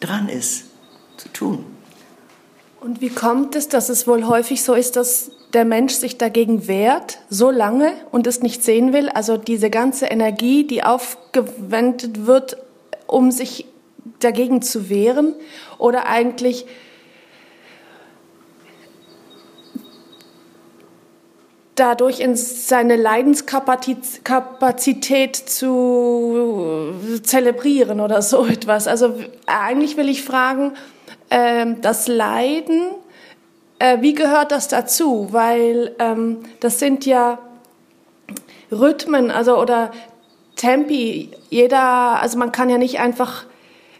dran 0.00 0.28
ist, 0.28 0.64
zu 1.16 1.28
tun. 1.28 1.64
Und 2.80 3.00
wie 3.00 3.10
kommt 3.10 3.56
es, 3.56 3.68
dass 3.68 3.88
es 3.88 4.06
wohl 4.06 4.26
häufig 4.26 4.62
so 4.62 4.74
ist, 4.74 4.96
dass 4.96 5.30
der 5.52 5.64
Mensch 5.64 5.94
sich 5.94 6.16
dagegen 6.16 6.68
wehrt, 6.68 7.18
so 7.28 7.50
lange 7.50 7.92
und 8.12 8.26
es 8.26 8.40
nicht 8.40 8.62
sehen 8.62 8.92
will? 8.92 9.08
Also 9.08 9.36
diese 9.36 9.68
ganze 9.68 10.06
Energie, 10.06 10.64
die 10.64 10.84
aufgewendet 10.84 12.26
wird, 12.26 12.56
um 13.06 13.30
sich 13.30 13.66
dagegen 14.20 14.62
zu 14.62 14.88
wehren? 14.88 15.34
Oder 15.78 16.06
eigentlich 16.06 16.66
dadurch 21.78 22.20
in 22.20 22.36
seine 22.36 22.96
Leidenskapazität 22.96 25.36
zu 25.36 26.94
zelebrieren 27.22 28.00
oder 28.00 28.22
so 28.22 28.46
etwas. 28.46 28.88
Also 28.88 29.14
eigentlich 29.46 29.96
will 29.96 30.08
ich 30.08 30.24
fragen, 30.24 30.72
ähm, 31.30 31.80
das 31.80 32.08
Leiden, 32.08 32.90
äh, 33.78 33.98
wie 34.00 34.14
gehört 34.14 34.50
das 34.52 34.68
dazu? 34.68 35.28
Weil 35.30 35.94
ähm, 35.98 36.38
das 36.60 36.78
sind 36.78 37.06
ja 37.06 37.38
Rhythmen, 38.72 39.30
also 39.30 39.58
oder 39.58 39.90
Tempi. 40.56 41.30
Jeder, 41.50 42.20
also 42.20 42.38
man 42.38 42.52
kann 42.52 42.70
ja 42.70 42.78
nicht 42.78 43.00
einfach 43.00 43.44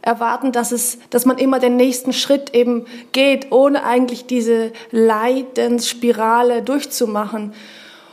erwarten, 0.08 0.52
dass 0.52 0.72
es, 0.72 0.98
dass 1.10 1.26
man 1.26 1.36
immer 1.36 1.60
den 1.60 1.76
nächsten 1.76 2.14
Schritt 2.14 2.54
eben 2.54 2.86
geht, 3.12 3.52
ohne 3.52 3.84
eigentlich 3.84 4.26
diese 4.26 4.72
Leidensspirale 4.90 6.62
durchzumachen. 6.62 7.52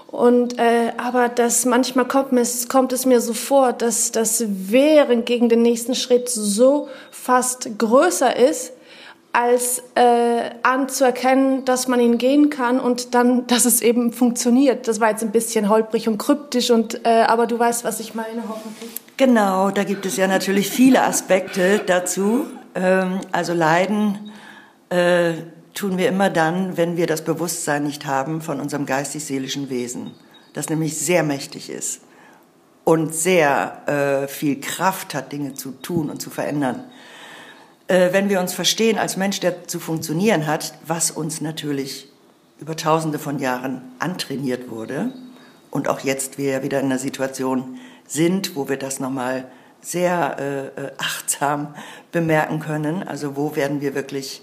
Und 0.08 0.60
äh, 0.60 0.92
aber 0.98 1.30
das 1.30 1.66
manchmal 1.66 2.06
kommt, 2.06 2.34
mir, 2.34 2.44
kommt 2.70 2.94
es 2.94 3.06
mir 3.06 3.22
so 3.22 3.34
vor, 3.34 3.74
dass 3.74 4.12
das 4.12 4.44
Wehren 4.48 5.25
gegen 5.25 5.50
den 5.50 5.62
nächsten 5.62 5.96
Schritt 5.96 6.30
so 6.30 6.90
fast 7.12 7.80
größer 7.80 8.36
ist, 8.36 8.74
als 9.32 9.84
äh, 9.96 10.52
anzuerkennen, 10.64 11.66
dass 11.66 11.88
man 11.88 12.00
ihn 12.00 12.18
gehen 12.18 12.50
kann 12.50 12.80
und 12.80 13.14
dann, 13.16 13.48
dass 13.48 13.66
es 13.66 13.82
eben 13.82 14.12
funktioniert. 14.12 14.88
Das 14.88 15.00
war 15.00 15.12
jetzt 15.12 15.24
ein 15.24 15.32
bisschen 15.32 15.70
holprig 15.70 16.10
und 16.10 16.18
kryptisch, 16.18 16.72
und, 16.72 17.06
äh, 17.06 17.24
aber 17.28 17.48
du 17.48 17.58
weißt, 17.58 17.86
was 17.86 18.02
ich 18.02 18.16
meine, 18.16 18.44
hoffentlich. 18.48 19.05
Genau, 19.17 19.72
da 19.72 19.84
gibt 19.84 20.05
es 20.05 20.17
ja 20.17 20.27
natürlich 20.27 20.69
viele 20.69 21.03
Aspekte 21.03 21.79
dazu. 21.86 22.45
Ähm, 22.74 23.22
also 23.31 23.53
Leiden 23.53 24.31
äh, 24.89 25.34
tun 25.74 25.98
wir 25.98 26.10
immer 26.10 26.29
dann, 26.29 26.77
wenn 26.77 26.98
wir 26.98 27.07
das 27.07 27.24
Bewusstsein 27.24 27.84
nicht 27.84 28.05
haben 28.05 28.41
von 28.41 28.60
unserem 28.60 28.86
geistig-seelischen 28.86 29.69
Wesen, 29.69 30.12
das 30.53 30.69
nämlich 30.69 30.98
sehr 30.98 31.24
mächtig 31.24 31.69
ist 31.69 32.01
und 32.84 33.13
sehr 33.13 33.88
äh, 34.25 34.27
viel 34.27 34.60
Kraft 34.60 35.13
hat, 35.13 35.31
Dinge 35.31 35.53
zu 35.53 35.72
tun 35.72 36.10
und 36.10 36.22
zu 36.22 36.29
verändern 36.29 36.84
äh, 37.88 38.10
wenn 38.12 38.29
wir 38.29 38.39
uns 38.39 38.53
verstehen 38.53 38.98
als 38.98 39.17
Mensch, 39.17 39.39
der 39.39 39.67
zu 39.67 39.79
funktionieren 39.79 40.48
hat, 40.48 40.74
was 40.86 41.12
uns 41.12 41.41
natürlich 41.41 42.10
über 42.60 42.75
tausende 42.75 43.19
von 43.19 43.39
Jahren 43.39 43.81
antrainiert 44.00 44.69
wurde 44.69 45.12
und 45.72 45.88
auch 45.88 46.00
jetzt 46.00 46.38
wir 46.38 46.63
wieder 46.63 46.79
in 46.79 46.86
einer 46.86 47.00
Situation 47.00 47.77
sind, 48.08 48.56
wo 48.56 48.70
wir 48.70 48.78
das 48.78 49.00
nochmal 49.00 49.50
sehr 49.82 50.38
äh, 50.40 50.66
äh, 50.82 50.92
achtsam 50.98 51.76
bemerken 52.12 52.60
können. 52.60 53.04
Also 53.04 53.36
wo 53.36 53.56
werden 53.56 53.82
wir 53.82 53.94
wirklich 53.96 54.42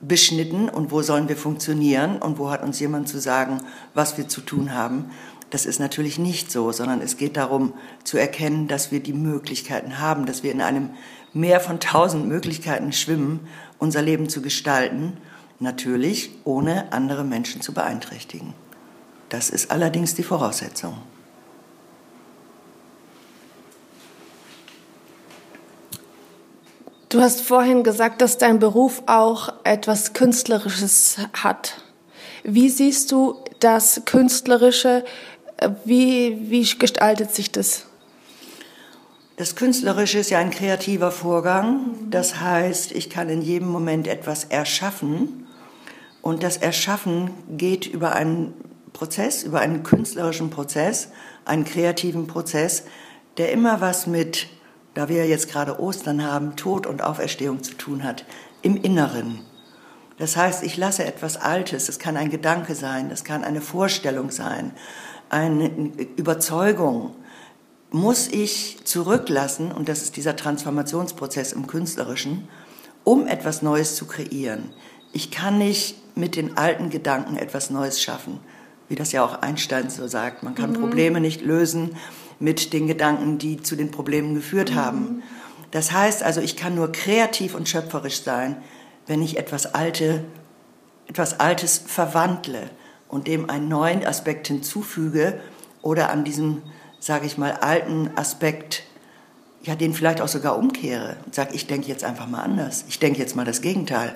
beschnitten 0.00 0.68
und 0.68 0.90
wo 0.90 1.02
sollen 1.02 1.28
wir 1.28 1.36
funktionieren 1.36 2.16
und 2.16 2.38
wo 2.38 2.50
hat 2.50 2.62
uns 2.62 2.80
jemand 2.80 3.08
zu 3.08 3.20
sagen, 3.20 3.60
was 3.94 4.18
wir 4.18 4.28
zu 4.28 4.40
tun 4.40 4.74
haben. 4.74 5.10
Das 5.50 5.66
ist 5.66 5.78
natürlich 5.78 6.18
nicht 6.18 6.50
so, 6.50 6.72
sondern 6.72 7.02
es 7.02 7.18
geht 7.18 7.36
darum 7.36 7.74
zu 8.04 8.16
erkennen, 8.16 8.68
dass 8.68 8.90
wir 8.90 9.00
die 9.00 9.12
Möglichkeiten 9.12 9.98
haben, 9.98 10.24
dass 10.26 10.42
wir 10.42 10.50
in 10.50 10.62
einem 10.62 10.90
Meer 11.34 11.60
von 11.60 11.78
tausend 11.78 12.26
Möglichkeiten 12.26 12.92
schwimmen, 12.92 13.40
unser 13.78 14.02
Leben 14.02 14.28
zu 14.28 14.42
gestalten, 14.42 15.16
natürlich 15.60 16.30
ohne 16.44 16.92
andere 16.92 17.24
Menschen 17.24 17.60
zu 17.60 17.72
beeinträchtigen. 17.72 18.54
Das 19.28 19.50
ist 19.50 19.70
allerdings 19.70 20.14
die 20.14 20.22
Voraussetzung. 20.22 20.94
Du 27.12 27.20
hast 27.20 27.42
vorhin 27.42 27.82
gesagt, 27.82 28.22
dass 28.22 28.38
dein 28.38 28.58
Beruf 28.58 29.02
auch 29.04 29.52
etwas 29.64 30.14
Künstlerisches 30.14 31.18
hat. 31.34 31.82
Wie 32.42 32.70
siehst 32.70 33.12
du 33.12 33.34
das 33.60 34.06
Künstlerische 34.06 35.04
wie, 35.84 36.48
wie 36.48 36.66
gestaltet 36.78 37.34
sich 37.34 37.52
das? 37.52 37.84
Das 39.36 39.56
Künstlerische 39.56 40.20
ist 40.20 40.30
ja 40.30 40.38
ein 40.38 40.50
kreativer 40.50 41.10
Vorgang. 41.10 42.08
Das 42.08 42.40
heißt, 42.40 42.92
ich 42.92 43.10
kann 43.10 43.28
in 43.28 43.42
jedem 43.42 43.68
Moment 43.68 44.08
etwas 44.08 44.44
erschaffen. 44.44 45.46
Und 46.22 46.42
das 46.42 46.56
Erschaffen 46.56 47.32
geht 47.58 47.84
über 47.84 48.14
einen 48.14 48.54
Prozess, 48.94 49.42
über 49.42 49.60
einen 49.60 49.82
künstlerischen 49.82 50.48
Prozess, 50.48 51.10
einen 51.44 51.66
kreativen 51.66 52.26
Prozess, 52.26 52.84
der 53.36 53.52
immer 53.52 53.82
was 53.82 54.06
mit, 54.06 54.46
da 54.94 55.08
wir 55.08 55.26
jetzt 55.26 55.50
gerade 55.50 55.80
Ostern 55.80 56.24
haben, 56.24 56.56
Tod 56.56 56.86
und 56.86 57.02
Auferstehung 57.02 57.62
zu 57.62 57.74
tun 57.74 58.04
hat, 58.04 58.24
im 58.62 58.76
Inneren. 58.76 59.40
Das 60.18 60.36
heißt, 60.36 60.62
ich 60.62 60.76
lasse 60.76 61.04
etwas 61.04 61.36
Altes, 61.36 61.86
das 61.86 61.98
kann 61.98 62.16
ein 62.16 62.30
Gedanke 62.30 62.74
sein, 62.74 63.08
das 63.08 63.24
kann 63.24 63.44
eine 63.44 63.60
Vorstellung 63.60 64.30
sein, 64.30 64.72
eine 65.30 65.68
Überzeugung 66.16 67.14
muss 67.90 68.28
ich 68.28 68.78
zurücklassen, 68.84 69.70
und 69.70 69.88
das 69.88 70.02
ist 70.02 70.16
dieser 70.16 70.36
Transformationsprozess 70.36 71.52
im 71.52 71.66
Künstlerischen, 71.66 72.48
um 73.04 73.26
etwas 73.26 73.62
Neues 73.62 73.96
zu 73.96 74.06
kreieren. 74.06 74.72
Ich 75.12 75.30
kann 75.30 75.58
nicht 75.58 75.96
mit 76.16 76.36
den 76.36 76.56
alten 76.56 76.88
Gedanken 76.88 77.36
etwas 77.36 77.70
Neues 77.70 78.00
schaffen, 78.00 78.40
wie 78.88 78.94
das 78.94 79.12
ja 79.12 79.24
auch 79.24 79.42
Einstein 79.42 79.90
so 79.90 80.06
sagt. 80.06 80.42
Man 80.42 80.54
kann 80.54 80.70
mhm. 80.70 80.80
Probleme 80.80 81.20
nicht 81.20 81.42
lösen 81.42 81.96
mit 82.42 82.72
den 82.72 82.88
Gedanken, 82.88 83.38
die 83.38 83.62
zu 83.62 83.76
den 83.76 83.92
Problemen 83.92 84.34
geführt 84.34 84.72
mhm. 84.72 84.74
haben. 84.74 85.22
Das 85.70 85.92
heißt 85.92 86.24
also, 86.24 86.40
ich 86.40 86.56
kann 86.56 86.74
nur 86.74 86.90
kreativ 86.90 87.54
und 87.54 87.68
schöpferisch 87.68 88.22
sein, 88.22 88.56
wenn 89.06 89.22
ich 89.22 89.38
etwas, 89.38 89.74
Alte, 89.74 90.24
etwas 91.06 91.38
Altes 91.38 91.78
verwandle 91.86 92.68
und 93.08 93.28
dem 93.28 93.48
einen 93.48 93.68
neuen 93.68 94.04
Aspekt 94.04 94.48
hinzufüge 94.48 95.40
oder 95.82 96.10
an 96.10 96.24
diesem, 96.24 96.62
sage 96.98 97.26
ich 97.26 97.38
mal, 97.38 97.52
alten 97.52 98.10
Aspekt, 98.16 98.82
ja, 99.64 99.76
den 99.76 99.94
vielleicht 99.94 100.20
auch 100.20 100.28
sogar 100.28 100.58
umkehre 100.58 101.16
und 101.24 101.34
sage, 101.34 101.54
ich 101.54 101.66
denke 101.66 101.88
jetzt 101.88 102.04
einfach 102.04 102.28
mal 102.28 102.42
anders. 102.42 102.84
Ich 102.88 102.98
denke 102.98 103.20
jetzt 103.20 103.36
mal 103.36 103.44
das 103.44 103.60
Gegenteil. 103.60 104.14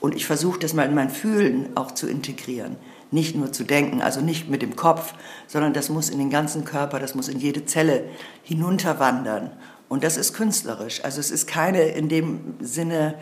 Und 0.00 0.14
ich 0.14 0.26
versuche 0.26 0.58
das 0.58 0.74
mal 0.74 0.86
in 0.86 0.94
mein 0.94 1.10
Fühlen 1.10 1.70
auch 1.76 1.92
zu 1.92 2.08
integrieren. 2.08 2.76
Nicht 3.10 3.36
nur 3.36 3.52
zu 3.52 3.64
denken, 3.64 4.02
also 4.02 4.20
nicht 4.20 4.48
mit 4.48 4.60
dem 4.60 4.76
Kopf, 4.76 5.14
sondern 5.46 5.72
das 5.72 5.88
muss 5.88 6.10
in 6.10 6.18
den 6.18 6.30
ganzen 6.30 6.64
Körper, 6.64 6.98
das 6.98 7.14
muss 7.14 7.28
in 7.28 7.38
jede 7.38 7.64
Zelle 7.64 8.04
hinunterwandern. 8.42 9.50
Und 9.88 10.04
das 10.04 10.16
ist 10.16 10.34
künstlerisch. 10.34 11.02
Also 11.04 11.20
es 11.20 11.30
ist 11.30 11.46
keine 11.46 11.82
in 11.82 12.08
dem 12.08 12.56
Sinne, 12.60 13.14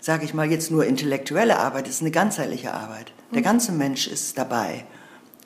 sage 0.00 0.24
ich 0.24 0.34
mal, 0.34 0.50
jetzt 0.50 0.70
nur 0.70 0.84
intellektuelle 0.84 1.58
Arbeit, 1.58 1.86
es 1.86 1.96
ist 1.96 2.00
eine 2.02 2.10
ganzheitliche 2.10 2.72
Arbeit. 2.74 3.12
Der 3.34 3.42
ganze 3.42 3.72
Mensch 3.72 4.06
ist 4.08 4.36
dabei, 4.38 4.84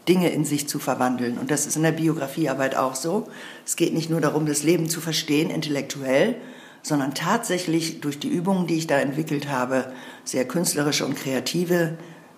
Dinge 0.08 0.30
in 0.30 0.44
sich 0.44 0.68
zu 0.68 0.78
verwandeln. 0.78 1.38
Und 1.38 1.50
das 1.50 1.66
ist 1.66 1.76
in 1.76 1.82
der 1.82 1.92
Biografiearbeit 1.92 2.76
auch 2.76 2.94
so. 2.94 3.28
Es 3.64 3.76
geht 3.76 3.94
nicht 3.94 4.10
nur 4.10 4.20
darum, 4.20 4.46
das 4.46 4.62
Leben 4.62 4.88
zu 4.88 5.00
verstehen, 5.00 5.50
intellektuell, 5.50 6.36
sondern 6.82 7.14
tatsächlich 7.14 8.00
durch 8.00 8.18
die 8.18 8.28
Übungen, 8.28 8.66
die 8.66 8.76
ich 8.76 8.86
da 8.86 8.98
entwickelt 8.98 9.48
habe, 9.48 9.92
sehr 10.24 10.46
künstlerische 10.46 11.06
und 11.06 11.14
kreative 11.14 11.96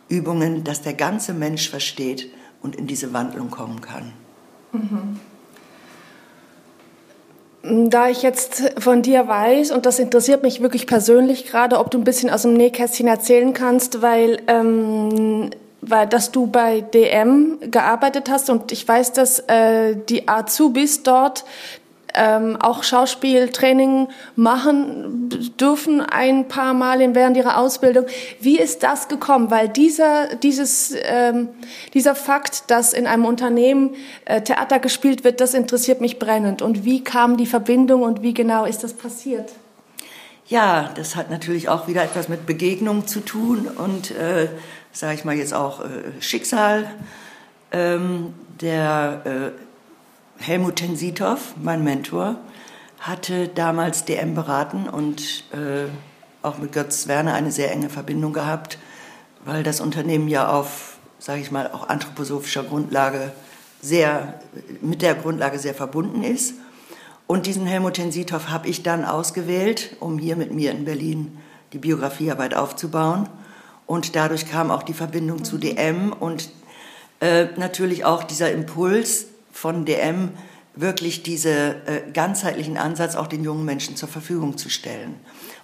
Übungen, 0.09 0.65
dass 0.65 0.83
der 0.83 0.95
ganze 0.95 1.33
Mensch 1.33 1.71
versteht 1.71 2.31
und 2.63 2.77
in 2.77 2.87
diese 2.87 3.13
Wandlung 3.13 3.51
kommen 3.51 3.81
kann. 3.81 4.13
Mhm. 4.73 5.21
Da 7.89 8.11
ich 8.11 8.21
jetzt 8.21 8.75
von 8.79 9.01
dir 9.01 9.27
weiß, 9.27 9.71
und 9.71 9.87
das 9.87 9.99
interessiert 9.99 10.43
mich 10.43 10.61
wirklich 10.61 10.87
persönlich 10.87 11.47
gerade, 11.47 11.79
ob 11.79 11.91
du 11.91 11.97
ein 11.97 12.05
bisschen 12.05 12.29
aus 12.29 12.43
dem 12.43 12.53
Nähkästchen 12.53 13.07
erzählen 13.07 13.55
kannst, 13.55 14.03
weil, 14.03 14.43
ähm, 14.49 15.49
weil 15.91 16.07
dass 16.07 16.31
du 16.33 16.47
bei 16.47 16.81
DM 16.81 17.59
gearbeitet 17.71 18.31
hast 18.31 18.51
und 18.51 18.73
ich 18.73 18.87
weiß, 18.87 19.13
dass 19.13 19.41
äh, 19.41 19.97
die 20.09 20.29
Azubis 20.29 21.03
dort 21.03 21.45
ähm, 22.15 22.57
auch 22.61 22.85
Schauspieltraining 22.85 24.09
machen 24.37 25.29
dürfen 25.61 26.01
ein 26.01 26.49
paar 26.49 26.73
Mal 26.73 27.15
während 27.15 27.37
ihrer 27.37 27.59
Ausbildung. 27.59 28.07
Wie 28.41 28.59
ist 28.59 28.83
das 28.85 29.09
gekommen? 29.09 29.51
Weil 29.51 29.69
dieser, 29.69 30.37
dieses, 30.37 30.95
ähm, 31.03 31.49
dieser 31.93 32.15
Fakt, 32.15 32.71
dass 32.71 32.93
in 32.93 33.07
einem 33.07 33.25
Unternehmen 33.25 33.97
äh, 34.25 34.41
Theater 34.41 34.79
gespielt 34.79 35.25
wird, 35.25 35.41
das 35.41 35.55
interessiert 35.55 36.01
mich 36.01 36.19
brennend. 36.19 36.63
Und 36.63 36.85
wie 36.85 37.03
kam 37.03 37.37
die 37.37 37.47
Verbindung 37.47 38.03
und 38.03 38.23
wie 38.23 38.33
genau 38.35 38.65
ist 38.65 38.85
das 38.85 38.95
passiert? 38.95 39.53
Ja, 40.47 40.91
das 40.95 41.17
hat 41.17 41.31
natürlich 41.31 41.69
auch 41.69 41.89
wieder 41.89 42.05
etwas 42.05 42.29
mit 42.29 42.47
Begegnung 42.47 43.07
zu 43.07 43.21
tun 43.21 43.67
und, 43.67 44.11
äh, 44.13 44.49
sage 44.95 45.15
ich 45.15 45.25
mal 45.25 45.35
jetzt 45.35 45.53
auch, 45.53 45.81
äh, 45.81 46.21
Schicksal. 46.21 46.91
Ähm, 47.73 48.33
der 48.61 49.53
äh, 50.39 50.43
Helmut 50.43 50.77
Tensitov, 50.77 51.55
mein 51.61 51.83
Mentor, 51.83 52.37
hatte 53.01 53.49
damals 53.49 54.05
DM 54.05 54.35
beraten 54.35 54.89
und 54.89 55.45
äh, 55.53 55.87
auch 56.43 56.59
mit 56.59 56.73
Götz 56.73 57.09
Werner 57.09 57.35
eine 57.35 57.51
sehr 57.51 57.73
enge 57.73 57.91
Verbindung 57.91 58.33
gehabt, 58.33 58.79
weil 59.45 59.63
das 59.63 59.81
Unternehmen 59.81 60.29
ja 60.29 60.49
auf, 60.49 60.99
sage 61.19 61.41
ich 61.41 61.51
mal, 61.51 61.71
auch 61.71 61.89
anthroposophischer 61.89 62.63
Grundlage 62.63 63.33
sehr, 63.81 64.41
mit 64.81 65.03
der 65.03 65.15
Grundlage 65.15 65.59
sehr 65.59 65.75
verbunden 65.75 66.23
ist. 66.23 66.55
Und 67.27 67.47
diesen 67.47 67.67
Helmut 67.67 67.95
Tensitov 67.95 68.49
habe 68.49 68.69
ich 68.69 68.83
dann 68.83 69.05
ausgewählt, 69.05 69.97
um 70.01 70.19
hier 70.19 70.37
mit 70.37 70.53
mir 70.53 70.71
in 70.71 70.85
Berlin 70.85 71.39
die 71.73 71.79
Biografiearbeit 71.79 72.55
aufzubauen. 72.55 73.29
Und 73.87 74.17
dadurch 74.17 74.51
kam 74.51 74.71
auch 74.71 74.83
die 74.83 74.95
Verbindung 74.95 75.45
zu 75.45 75.59
DM 75.59 76.13
und 76.13 76.51
äh, 77.21 77.47
natürlich 77.57 78.05
auch 78.05 78.25
dieser 78.25 78.51
Impuls 78.51 79.27
von 79.53 79.85
DM, 79.85 80.31
wirklich 80.77 81.23
diesen 81.23 81.53
äh, 81.53 82.03
ganzheitlichen 82.13 82.77
Ansatz 82.77 83.15
auch 83.15 83.29
den 83.29 83.45
jungen 83.45 83.65
Menschen 83.65 83.97
zur 83.97 84.09
Verfügung 84.09 84.57
zu 84.59 84.69
stellen. 84.69 85.15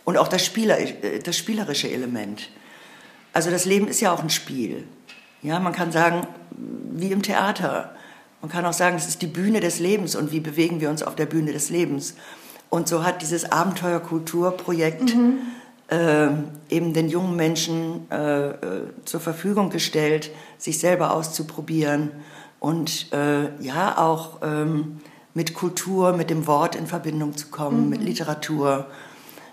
Und 0.04 0.16
auch 0.16 0.28
das, 0.28 0.44
Spieler, 0.44 0.78
äh, 0.78 1.18
das 1.20 1.36
spielerische 1.36 1.90
Element. 1.90 2.48
Also 3.32 3.50
das 3.50 3.64
Leben 3.64 3.88
ist 3.88 4.00
ja 4.00 4.12
auch 4.12 4.22
ein 4.22 4.30
Spiel. 4.30 4.84
Ja, 5.42 5.58
man 5.58 5.72
kann 5.72 5.90
sagen, 5.92 6.26
wie 6.92 7.10
im 7.10 7.22
Theater. 7.22 7.94
Man 8.40 8.50
kann 8.50 8.64
auch 8.64 8.72
sagen, 8.72 8.96
es 8.96 9.06
ist 9.06 9.22
die 9.22 9.26
Bühne 9.26 9.60
des 9.60 9.78
Lebens 9.80 10.14
und 10.14 10.32
wie 10.32 10.40
bewegen 10.40 10.80
wir 10.80 10.90
uns 10.90 11.02
auf 11.02 11.16
der 11.16 11.26
Bühne 11.26 11.52
des 11.52 11.70
Lebens. 11.70 12.14
Und 12.68 12.88
so 12.88 13.04
hat 13.04 13.22
dieses 13.22 13.50
Abenteuerkulturprojekt 13.50 15.14
mhm. 15.14 15.38
Äh, 15.90 16.28
eben 16.68 16.92
den 16.94 17.08
jungen 17.08 17.36
Menschen 17.36 18.10
äh, 18.10 18.50
äh, 18.50 18.56
zur 19.04 19.20
Verfügung 19.20 19.70
gestellt, 19.70 20.30
sich 20.56 20.78
selber 20.78 21.12
auszuprobieren 21.12 22.10
und 22.60 23.12
äh, 23.12 23.50
ja 23.60 23.98
auch 23.98 24.38
ähm, 24.42 25.00
mit 25.34 25.54
Kultur, 25.54 26.12
mit 26.12 26.30
dem 26.30 26.46
Wort 26.46 26.76
in 26.76 26.86
Verbindung 26.86 27.36
zu 27.36 27.48
kommen, 27.48 27.84
mhm. 27.84 27.88
mit 27.88 28.02
Literatur, 28.02 28.86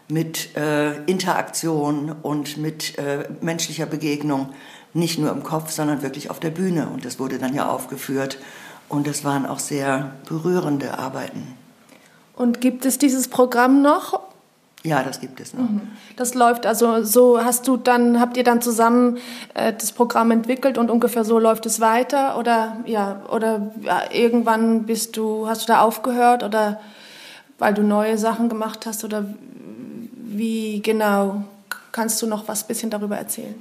mit 0.09 0.55
äh, 0.55 1.03
Interaktion 1.03 2.15
und 2.21 2.57
mit 2.57 2.97
äh, 2.97 3.27
menschlicher 3.41 3.85
Begegnung, 3.85 4.49
nicht 4.93 5.19
nur 5.19 5.31
im 5.31 5.43
Kopf, 5.43 5.71
sondern 5.71 6.01
wirklich 6.01 6.29
auf 6.29 6.39
der 6.39 6.49
Bühne. 6.49 6.87
Und 6.93 7.03
das 7.03 7.19
wurde 7.19 7.39
dann 7.39 7.53
ja 7.53 7.69
aufgeführt 7.69 8.37
und 8.89 9.07
es 9.07 9.25
waren 9.25 9.45
auch 9.45 9.59
sehr 9.59 10.11
berührende 10.27 10.97
Arbeiten. 10.97 11.57
Und 12.35 12.61
gibt 12.61 12.85
es 12.85 12.97
dieses 12.97 13.27
Programm 13.27 13.81
noch? 13.81 14.26
Ja, 14.87 15.03
das 15.03 15.19
gibt 15.19 15.41
es 15.41 15.53
noch. 15.53 15.69
Mhm. 15.69 15.81
Das 16.15 16.33
läuft 16.33 16.65
also 16.65 17.03
so. 17.03 17.43
Hast 17.43 17.67
du 17.67 17.75
dann 17.75 18.21
habt 18.21 18.37
ihr 18.37 18.45
dann 18.45 18.61
zusammen 18.61 19.17
äh, 19.53 19.73
das 19.73 19.91
Programm 19.91 20.31
entwickelt 20.31 20.77
und 20.77 20.89
ungefähr 20.89 21.25
so 21.25 21.39
läuft 21.39 21.65
es 21.65 21.81
weiter 21.81 22.37
oder 22.39 22.77
ja 22.85 23.21
oder 23.29 23.73
ja, 23.81 24.03
irgendwann 24.11 24.83
bist 24.85 25.17
du 25.17 25.47
hast 25.47 25.63
du 25.63 25.73
da 25.73 25.81
aufgehört 25.81 26.41
oder 26.41 26.79
weil 27.59 27.73
du 27.73 27.83
neue 27.83 28.17
Sachen 28.17 28.47
gemacht 28.47 28.85
hast 28.85 29.03
oder 29.03 29.25
wie 30.13 30.81
genau 30.81 31.43
kannst 31.91 32.21
du 32.21 32.27
noch 32.27 32.47
was 32.47 32.65
bisschen 32.65 32.89
darüber 32.89 33.17
erzählen? 33.17 33.55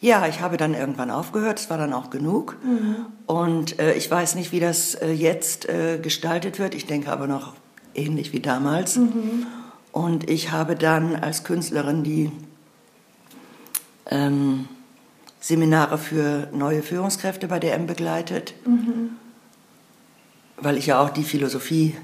Ja, 0.00 0.26
ich 0.26 0.42
habe 0.42 0.58
dann 0.58 0.74
irgendwann 0.74 1.10
aufgehört, 1.10 1.58
es 1.58 1.70
war 1.70 1.78
dann 1.78 1.94
auch 1.94 2.10
genug. 2.10 2.58
Mhm. 2.62 2.96
Und 3.24 3.78
äh, 3.78 3.94
ich 3.94 4.10
weiß 4.10 4.34
nicht, 4.34 4.52
wie 4.52 4.60
das 4.60 4.94
äh, 4.94 5.10
jetzt 5.10 5.66
äh, 5.70 5.98
gestaltet 5.98 6.58
wird. 6.58 6.74
Ich 6.74 6.84
denke 6.84 7.10
aber 7.10 7.26
noch 7.26 7.54
ähnlich 7.94 8.34
wie 8.34 8.40
damals. 8.40 8.96
Mhm. 8.96 9.46
Und 9.96 10.28
ich 10.28 10.52
habe 10.52 10.76
dann 10.76 11.16
als 11.16 11.42
Künstlerin 11.42 12.02
die 12.04 12.30
ähm, 14.10 14.68
Seminare 15.40 15.96
für 15.96 16.48
neue 16.52 16.82
Führungskräfte 16.82 17.48
bei 17.48 17.58
DM 17.58 17.86
begleitet, 17.86 18.52
mhm. 18.66 19.12
weil 20.58 20.76
ich 20.76 20.84
ja 20.84 21.00
auch 21.00 21.08
die 21.08 21.22
Philosophie 21.22 21.96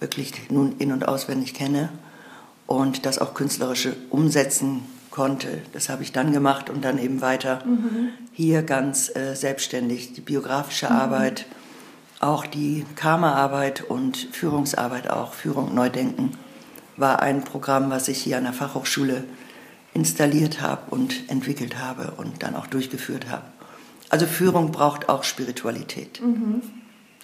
wirklich 0.00 0.50
nun 0.50 0.74
in- 0.80 0.90
und 0.90 1.06
auswendig 1.06 1.54
kenne 1.54 1.90
und 2.66 3.06
das 3.06 3.20
auch 3.20 3.32
künstlerische 3.32 3.94
umsetzen 4.10 4.82
konnte. 5.12 5.62
Das 5.72 5.88
habe 5.88 6.02
ich 6.02 6.10
dann 6.10 6.32
gemacht 6.32 6.68
und 6.68 6.84
dann 6.84 6.98
eben 6.98 7.20
weiter 7.20 7.64
mhm. 7.64 8.08
hier 8.32 8.64
ganz 8.64 9.14
äh, 9.14 9.36
selbstständig 9.36 10.14
die 10.14 10.20
biografische 10.20 10.86
mhm. 10.86 10.96
Arbeit, 10.96 11.46
auch 12.18 12.44
die 12.44 12.84
Karma-Arbeit 12.96 13.84
und 13.88 14.16
Führungsarbeit 14.16 15.08
auch, 15.08 15.32
Führung 15.32 15.76
Neudenken, 15.76 16.36
war 16.96 17.20
ein 17.20 17.44
Programm, 17.44 17.90
was 17.90 18.08
ich 18.08 18.22
hier 18.22 18.38
an 18.38 18.44
der 18.44 18.52
Fachhochschule 18.52 19.24
installiert 19.94 20.60
habe 20.60 20.90
und 20.90 21.28
entwickelt 21.28 21.78
habe 21.78 22.12
und 22.16 22.42
dann 22.42 22.56
auch 22.56 22.66
durchgeführt 22.66 23.30
habe. 23.30 23.44
Also 24.10 24.26
Führung 24.26 24.72
braucht 24.72 25.08
auch 25.08 25.24
Spiritualität. 25.24 26.20
Mhm. 26.20 26.62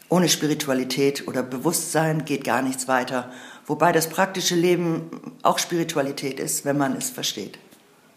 Ohne 0.09 0.29
Spiritualität 0.29 1.29
oder 1.29 1.43
Bewusstsein 1.43 2.25
geht 2.25 2.43
gar 2.45 2.63
nichts 2.63 2.89
weiter. 2.89 3.31
Wobei 3.67 3.93
das 3.93 4.09
praktische 4.09 4.57
Leben 4.57 5.37
auch 5.43 5.59
Spiritualität 5.59 6.41
ist, 6.41 6.65
wenn 6.65 6.77
man 6.77 6.97
es 6.97 7.11
versteht. 7.11 7.59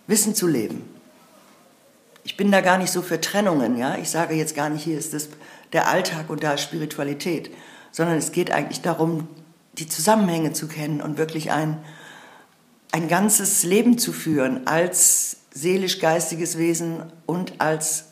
Wissen 0.07 0.33
zu 0.33 0.47
leben. 0.47 0.81
Ich 2.23 2.37
bin 2.37 2.51
da 2.51 2.61
gar 2.61 2.77
nicht 2.77 2.91
so 2.91 3.01
für 3.01 3.21
Trennungen, 3.21 3.77
ja. 3.77 3.97
Ich 3.97 4.09
sage 4.09 4.33
jetzt 4.33 4.55
gar 4.55 4.69
nicht, 4.69 4.83
hier 4.83 4.97
ist 4.97 5.13
das 5.13 5.29
der 5.73 5.87
Alltag 5.89 6.29
und 6.29 6.43
da 6.43 6.53
ist 6.53 6.61
Spiritualität, 6.61 7.51
sondern 7.91 8.17
es 8.17 8.31
geht 8.31 8.51
eigentlich 8.51 8.81
darum, 8.81 9.27
die 9.73 9.87
Zusammenhänge 9.87 10.53
zu 10.53 10.67
kennen 10.67 11.01
und 11.01 11.17
wirklich 11.17 11.51
ein, 11.51 11.77
ein 12.91 13.07
ganzes 13.07 13.63
Leben 13.63 13.97
zu 13.97 14.13
führen 14.13 14.67
als 14.67 15.37
seelisch-geistiges 15.51 16.57
Wesen 16.57 17.11
und 17.25 17.59
als 17.59 18.05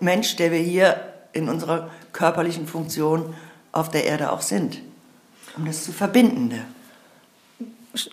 Mensch, 0.00 0.36
der 0.36 0.50
wir 0.50 0.58
hier 0.58 1.12
in 1.32 1.48
unserer 1.48 1.90
körperlichen 2.12 2.66
Funktion 2.66 3.34
auf 3.72 3.90
der 3.90 4.04
Erde 4.04 4.30
auch 4.30 4.42
sind, 4.42 4.80
um 5.56 5.64
das 5.64 5.84
zu 5.84 5.92
verbinden 5.92 6.52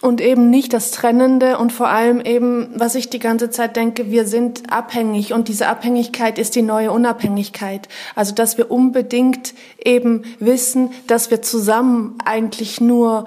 und 0.01 0.21
eben 0.21 0.49
nicht 0.49 0.73
das 0.73 0.91
Trennende 0.91 1.57
und 1.57 1.71
vor 1.71 1.87
allem 1.87 2.21
eben, 2.21 2.69
was 2.75 2.95
ich 2.95 3.09
die 3.09 3.19
ganze 3.19 3.49
Zeit 3.49 3.75
denke, 3.75 4.11
wir 4.11 4.27
sind 4.27 4.71
abhängig 4.71 5.33
und 5.33 5.47
diese 5.47 5.67
Abhängigkeit 5.67 6.37
ist 6.37 6.55
die 6.55 6.61
neue 6.61 6.91
Unabhängigkeit. 6.91 7.87
Also, 8.15 8.33
dass 8.33 8.57
wir 8.57 8.69
unbedingt 8.69 9.53
eben 9.83 10.23
wissen, 10.39 10.91
dass 11.07 11.31
wir 11.31 11.41
zusammen 11.41 12.17
eigentlich 12.23 12.79
nur 12.79 13.25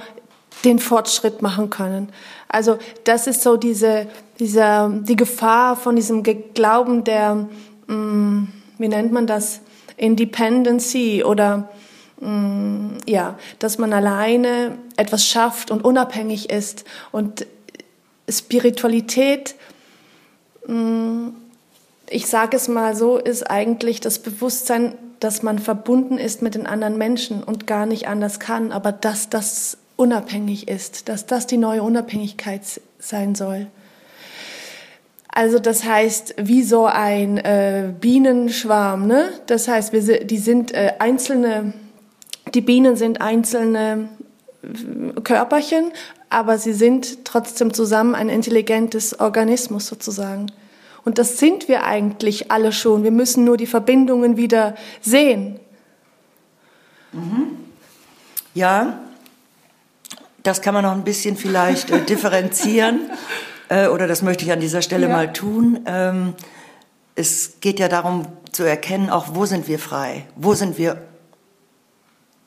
den 0.64 0.78
Fortschritt 0.78 1.42
machen 1.42 1.70
können. 1.70 2.08
Also, 2.48 2.78
das 3.02 3.26
ist 3.26 3.42
so 3.42 3.56
diese, 3.56 4.06
dieser, 4.38 4.88
die 4.88 5.16
Gefahr 5.16 5.76
von 5.76 5.96
diesem 5.96 6.22
Glauben 6.22 7.02
der, 7.04 7.48
mm, 7.88 8.48
wie 8.78 8.88
nennt 8.88 9.12
man 9.12 9.26
das? 9.26 9.60
Independency 9.96 11.22
oder 11.24 11.68
Mm, 12.20 12.98
ja, 13.06 13.38
dass 13.58 13.78
man 13.78 13.92
alleine 13.92 14.78
etwas 14.96 15.26
schafft 15.26 15.70
und 15.70 15.84
unabhängig 15.84 16.50
ist. 16.50 16.84
Und 17.12 17.46
Spiritualität, 18.28 19.56
mm, 20.66 21.28
ich 22.08 22.26
sage 22.26 22.56
es 22.56 22.68
mal 22.68 22.94
so, 22.94 23.18
ist 23.18 23.50
eigentlich 23.50 24.00
das 24.00 24.20
Bewusstsein, 24.20 24.94
dass 25.20 25.42
man 25.42 25.58
verbunden 25.58 26.18
ist 26.18 26.42
mit 26.42 26.54
den 26.54 26.66
anderen 26.66 26.98
Menschen 26.98 27.42
und 27.42 27.66
gar 27.66 27.86
nicht 27.86 28.08
anders 28.08 28.40
kann, 28.40 28.72
aber 28.72 28.92
dass 28.92 29.30
das 29.30 29.78
unabhängig 29.96 30.68
ist, 30.68 31.08
dass 31.08 31.26
das 31.26 31.46
die 31.46 31.56
neue 31.56 31.82
Unabhängigkeit 31.82 32.62
sein 32.98 33.34
soll. 33.34 33.68
Also 35.28 35.58
das 35.58 35.84
heißt, 35.84 36.36
wie 36.38 36.62
so 36.62 36.86
ein 36.86 37.38
äh, 37.38 37.92
Bienenschwarm, 38.00 39.06
ne? 39.06 39.30
Das 39.46 39.66
heißt, 39.66 39.92
wir, 39.92 40.24
die 40.24 40.38
sind 40.38 40.72
äh, 40.72 40.92
einzelne 41.00 41.72
die 42.54 42.60
Bienen 42.60 42.96
sind 42.96 43.20
einzelne 43.20 44.08
Körperchen, 45.24 45.92
aber 46.30 46.58
sie 46.58 46.72
sind 46.72 47.24
trotzdem 47.24 47.74
zusammen 47.74 48.14
ein 48.14 48.28
intelligentes 48.28 49.20
Organismus 49.20 49.86
sozusagen. 49.86 50.50
Und 51.04 51.18
das 51.18 51.38
sind 51.38 51.68
wir 51.68 51.84
eigentlich 51.84 52.50
alle 52.50 52.72
schon. 52.72 53.02
Wir 53.02 53.10
müssen 53.10 53.44
nur 53.44 53.56
die 53.56 53.66
Verbindungen 53.66 54.36
wieder 54.36 54.74
sehen. 55.02 55.60
Mhm. 57.12 57.58
Ja, 58.54 58.98
das 60.42 60.62
kann 60.62 60.74
man 60.74 60.84
noch 60.84 60.92
ein 60.92 61.04
bisschen 61.04 61.36
vielleicht 61.36 61.90
äh, 61.90 62.00
differenzieren. 62.00 63.00
Äh, 63.70 63.86
oder 63.88 64.06
das 64.06 64.20
möchte 64.20 64.44
ich 64.44 64.52
an 64.52 64.60
dieser 64.60 64.82
Stelle 64.82 65.06
ja. 65.08 65.12
mal 65.12 65.32
tun. 65.32 65.80
Ähm, 65.86 66.34
es 67.14 67.60
geht 67.62 67.78
ja 67.78 67.88
darum 67.88 68.26
zu 68.52 68.62
erkennen, 68.62 69.08
auch 69.08 69.28
wo 69.32 69.46
sind 69.46 69.68
wir 69.68 69.78
frei, 69.78 70.26
wo 70.36 70.52
sind 70.52 70.76
wir 70.76 71.02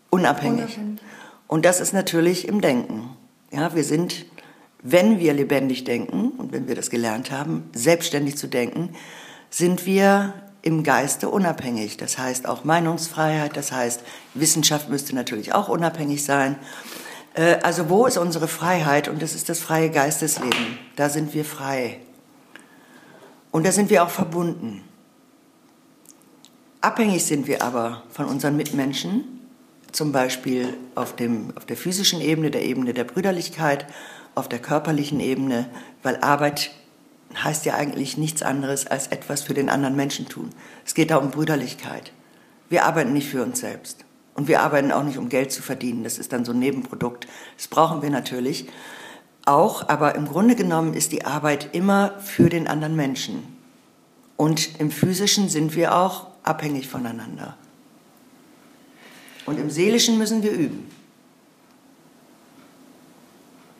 unabhängig. 0.09 0.77
unabhängig. 0.77 1.01
Und 1.47 1.65
das 1.65 1.79
ist 1.79 1.93
natürlich 1.93 2.47
im 2.47 2.61
Denken. 2.61 3.09
Ja, 3.51 3.73
wir 3.73 3.83
sind, 3.83 4.25
wenn 4.83 5.19
wir 5.19 5.33
lebendig 5.33 5.85
denken 5.85 6.29
und 6.37 6.51
wenn 6.51 6.67
wir 6.67 6.75
das 6.75 6.89
gelernt 6.89 7.31
haben, 7.31 7.69
selbstständig 7.73 8.37
zu 8.37 8.47
denken, 8.47 8.89
sind 9.49 9.85
wir 9.85 10.33
im 10.61 10.83
Geiste 10.83 11.29
unabhängig. 11.29 11.95
Das 11.97 12.17
heißt 12.17 12.47
auch 12.47 12.65
Meinungsfreiheit, 12.65 13.55
das 13.55 13.71
heißt 13.71 14.01
Wissenschaft 14.33 14.89
müsste 14.89 15.15
natürlich 15.15 15.53
auch 15.53 15.69
unabhängig 15.69 16.25
sein. 16.25 16.57
Äh, 17.33 17.59
also 17.63 17.89
wo 17.89 18.05
ist 18.05 18.17
unsere 18.17 18.47
Freiheit? 18.49 19.07
Und 19.07 19.21
das 19.21 19.33
ist 19.33 19.47
das 19.47 19.59
freie 19.59 19.89
Geistesleben. 19.89 20.77
Da 20.97 21.09
sind 21.09 21.33
wir 21.33 21.45
frei. 21.45 21.99
Und 23.51 23.65
da 23.65 23.71
sind 23.71 23.89
wir 23.89 24.03
auch 24.03 24.09
verbunden. 24.09 24.83
Abhängig 26.81 27.25
sind 27.25 27.47
wir 27.47 27.63
aber 27.63 28.03
von 28.09 28.25
unseren 28.25 28.55
Mitmenschen, 28.55 29.36
zum 29.91 30.11
Beispiel 30.11 30.73
auf, 30.95 31.15
dem, 31.15 31.53
auf 31.55 31.65
der 31.65 31.77
physischen 31.77 32.21
Ebene, 32.21 32.51
der 32.51 32.63
Ebene 32.63 32.93
der 32.93 33.03
Brüderlichkeit, 33.03 33.85
auf 34.35 34.47
der 34.47 34.59
körperlichen 34.59 35.19
Ebene, 35.19 35.67
weil 36.03 36.17
Arbeit 36.17 36.71
heißt 37.43 37.65
ja 37.65 37.75
eigentlich 37.75 38.17
nichts 38.17 38.41
anderes 38.43 38.87
als 38.87 39.07
etwas 39.07 39.41
für 39.41 39.53
den 39.53 39.69
anderen 39.69 39.95
Menschen 39.95 40.27
tun. 40.27 40.49
Es 40.85 40.93
geht 40.93 41.11
da 41.11 41.17
um 41.17 41.31
Brüderlichkeit. 41.31 42.11
Wir 42.69 42.85
arbeiten 42.85 43.13
nicht 43.13 43.29
für 43.29 43.43
uns 43.43 43.59
selbst. 43.59 44.05
Und 44.35 44.47
wir 44.47 44.61
arbeiten 44.61 44.91
auch 44.91 45.03
nicht, 45.03 45.17
um 45.17 45.29
Geld 45.29 45.51
zu 45.51 45.63
verdienen. 45.63 46.03
Das 46.03 46.19
ist 46.19 46.31
dann 46.31 46.45
so 46.45 46.51
ein 46.51 46.59
Nebenprodukt. 46.59 47.27
Das 47.57 47.67
brauchen 47.67 48.03
wir 48.03 48.11
natürlich 48.11 48.67
auch. 49.45 49.89
Aber 49.89 50.15
im 50.15 50.27
Grunde 50.27 50.55
genommen 50.55 50.93
ist 50.93 51.11
die 51.11 51.25
Arbeit 51.25 51.69
immer 51.73 52.13
für 52.19 52.49
den 52.49 52.67
anderen 52.67 52.95
Menschen. 52.95 53.57
Und 54.35 54.79
im 54.79 54.91
Physischen 54.91 55.49
sind 55.49 55.75
wir 55.75 55.95
auch 55.95 56.27
abhängig 56.43 56.87
voneinander. 56.87 57.57
Und 59.47 59.57
im 59.59 59.71
Seelischen 59.71 60.17
müssen 60.17 60.43
wir 60.43 60.51
üben. 60.51 60.91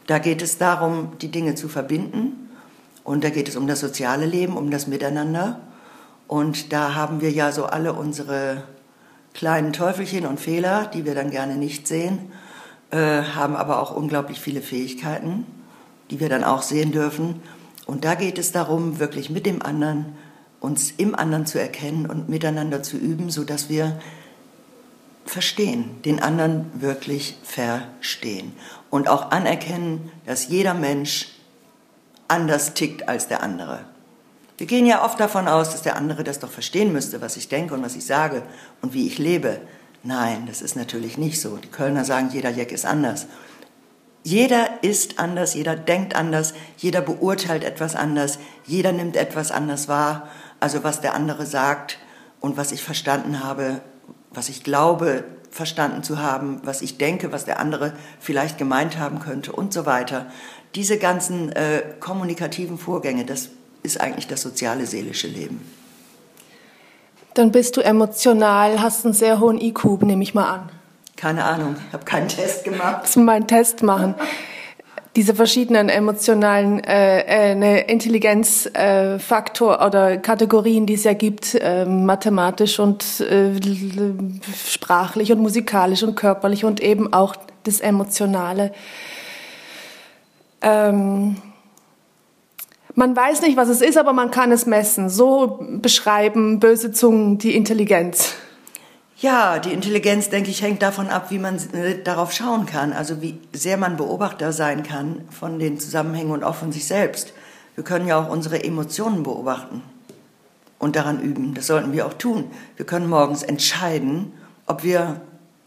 Da 0.08 0.18
geht 0.18 0.42
es 0.42 0.58
darum, 0.58 1.12
die 1.22 1.30
Dinge 1.30 1.56
zu 1.56 1.68
verbinden 1.68 2.50
und 3.04 3.24
da 3.26 3.30
geht 3.30 3.50
es 3.50 3.58
um 3.58 3.68
das 3.68 3.82
soziale 3.82 4.26
Leben, 4.26 4.56
um 4.56 4.72
das 4.72 4.88
Miteinander. 4.88 5.60
Und 6.28 6.72
da 6.72 6.96
haben 6.96 7.20
wir 7.20 7.32
ja 7.32 7.52
so 7.52 7.66
alle 7.66 7.94
unsere 7.94 8.64
kleinen 9.34 9.74
Teufelchen 9.74 10.26
und 10.26 10.40
Fehler, 10.40 10.88
die 10.94 11.06
wir 11.06 11.14
dann 11.14 11.32
gerne 11.32 11.58
nicht 11.58 11.88
sehen, 11.88 12.32
äh, 12.92 13.24
haben 13.24 13.58
aber 13.58 13.82
auch 13.82 13.94
unglaublich 13.94 14.40
viele 14.40 14.62
Fähigkeiten, 14.62 15.46
die 16.10 16.22
wir 16.22 16.30
dann 16.30 16.46
auch 16.46 16.62
sehen 16.62 16.94
dürfen. 16.94 17.42
Und 17.86 18.06
da 18.06 18.16
geht 18.16 18.38
es 18.38 18.54
darum, 18.54 19.00
wirklich 19.00 19.30
mit 19.30 19.46
dem 19.46 19.62
anderen, 19.62 20.16
uns 20.62 20.92
im 20.92 21.14
anderen 21.14 21.46
zu 21.46 21.60
erkennen 21.60 22.06
und 22.06 22.30
miteinander 22.30 22.84
zu 22.84 22.96
üben, 22.96 23.30
sodass 23.30 23.70
wir 23.70 24.00
verstehen, 25.30 26.02
den 26.04 26.22
anderen 26.22 26.70
wirklich 26.82 27.38
verstehen. 27.44 28.54
Und 28.90 29.08
auch 29.08 29.32
anerkennen, 29.32 30.12
dass 30.26 30.48
jeder 30.48 30.74
Mensch 30.74 31.30
anders 32.28 32.74
tickt 32.74 33.08
als 33.08 33.28
der 33.28 33.44
andere. 33.44 33.86
Wir 34.58 34.68
gehen 34.68 34.86
ja 34.86 35.06
oft 35.06 35.20
davon 35.20 35.48
aus, 35.48 35.72
dass 35.72 35.84
der 35.84 35.96
andere 35.96 36.24
das 36.24 36.40
doch 36.40 36.50
verstehen 36.50 36.92
müsste, 36.92 37.22
was 37.22 37.38
ich 37.38 37.48
denke 37.48 37.74
und 37.74 37.84
was 37.84 37.96
ich 37.96 38.06
sage 38.06 38.42
und 38.82 38.94
wie 38.94 39.06
ich 39.06 39.20
lebe. 39.20 39.62
Nein, 40.04 40.46
das 40.48 40.62
ist 40.62 40.76
natürlich 40.76 41.18
nicht 41.18 41.40
so. 41.40 41.58
Die 41.58 41.68
Kölner 41.68 42.06
sagen, 42.06 42.30
jeder 42.32 42.50
Jeck 42.50 42.72
ist 42.72 42.86
anders. 42.86 43.28
Jeder 44.24 44.84
ist 44.84 45.20
anders, 45.20 45.54
jeder 45.54 45.76
denkt 45.76 46.16
anders, 46.16 46.54
jeder 46.78 47.02
beurteilt 47.02 47.64
etwas 47.64 47.96
anders, 47.96 48.40
jeder 48.66 48.92
nimmt 48.92 49.16
etwas 49.16 49.52
anders 49.52 49.88
wahr. 49.88 50.28
Also 50.60 50.84
was 50.84 51.02
der 51.02 51.14
andere 51.14 51.46
sagt 51.46 52.00
und 52.42 52.58
was 52.58 52.72
ich 52.72 52.84
verstanden 52.84 53.44
habe, 53.44 53.82
was 54.38 54.50
ich 54.50 54.64
glaube 54.64 55.24
verstanden 55.50 56.04
zu 56.04 56.20
haben, 56.20 56.62
was 56.64 56.84
ich 56.84 57.00
denke, 57.00 57.32
was 57.32 57.46
der 57.46 57.60
andere 57.60 57.94
vielleicht 58.20 58.60
gemeint 58.60 59.00
haben 59.00 59.20
könnte 59.20 59.52
und 59.52 59.74
so 59.74 59.88
weiter 59.88 60.28
diese 60.76 61.00
ganzen 61.00 61.52
äh, 61.54 61.82
kommunikativen 62.00 62.78
Vorgänge, 62.78 63.26
das 63.26 63.50
ist 63.82 64.00
eigentlich 64.00 64.28
das 64.28 64.44
soziale 64.44 64.86
seelische 64.86 65.28
Leben. 65.28 65.60
Dann 67.34 67.52
bist 67.52 67.78
du 67.78 67.82
emotional, 67.82 68.80
hast 68.80 69.06
einen 69.06 69.16
sehr 69.16 69.40
hohen 69.40 69.60
IQ, 69.60 70.04
nehme 70.04 70.22
ich 70.22 70.36
mal 70.36 70.48
an. 70.48 70.70
Keine 71.16 71.44
Ahnung, 71.44 71.76
ich 71.88 71.94
habe 71.94 72.06
keinen 72.06 72.28
Test 72.28 72.64
gemacht. 72.64 73.00
Lass 73.02 73.16
mal 73.16 73.38
einen 73.38 73.48
Test 73.48 73.82
machen. 73.82 74.14
Diese 75.18 75.34
verschiedenen 75.34 75.90
emotionalen 75.90 76.80
äh, 76.84 77.54
äh, 77.54 77.92
Intelligenzfaktor 77.92 79.82
äh, 79.82 79.86
oder 79.86 80.18
Kategorien, 80.18 80.86
die 80.86 80.94
es 80.94 81.06
ja 81.06 81.14
gibt, 81.14 81.56
äh, 81.56 81.86
mathematisch 81.86 82.80
und 82.80 83.04
äh, 83.22 83.54
sprachlich 84.68 85.32
und 85.32 85.40
musikalisch 85.40 86.04
und 86.04 86.14
körperlich 86.16 86.66
und 86.66 86.82
eben 86.82 87.14
auch 87.14 87.36
das 87.64 87.80
Emotionale. 87.80 88.72
Ähm, 90.62 91.38
man 92.94 93.16
weiß 93.16 93.42
nicht, 93.42 93.58
was 93.58 93.70
es 93.70 93.82
ist, 93.82 93.98
aber 93.98 94.14
man 94.14 94.30
kann 94.30 94.52
es 94.52 94.68
messen. 94.68 95.10
So 95.10 95.66
beschreiben 95.82 96.60
böse 96.60 96.92
Zungen 96.92 97.40
die 97.40 97.56
Intelligenz. 97.56 98.36
Ja, 99.20 99.58
die 99.58 99.74
Intelligenz, 99.74 100.30
denke 100.30 100.52
ich, 100.52 100.62
hängt 100.62 100.84
davon 100.84 101.08
ab, 101.08 101.32
wie 101.32 101.40
man 101.40 101.58
äh, 101.74 102.04
darauf 102.04 102.32
schauen 102.32 102.68
kann. 102.68 102.94
Also 102.94 103.20
wie 103.20 103.40
sehr 103.52 103.78
man 103.78 103.98
Beobachter 103.98 104.54
sein 104.54 104.84
kann 104.84 105.28
von 105.32 105.58
den 105.58 105.80
Zusammenhängen 105.80 106.30
und 106.30 106.44
auch 106.44 106.54
von 106.54 106.72
sich 106.72 106.86
selbst. 106.86 107.34
Wir 107.74 107.84
können 107.84 108.08
ja 108.08 108.20
auch 108.20 108.30
unsere 108.30 108.64
Emotionen 108.64 109.24
beobachten 109.24 109.82
und 110.78 110.96
daran 110.96 111.20
üben. 111.20 111.56
Das 111.56 111.66
sollten 111.66 111.94
wir 111.94 112.06
auch 112.06 112.14
tun. 112.14 112.52
Wir 112.76 112.86
können 112.86 113.10
morgens 113.10 113.42
entscheiden, 113.42 114.34
ob 114.68 114.84
wir 114.84 115.20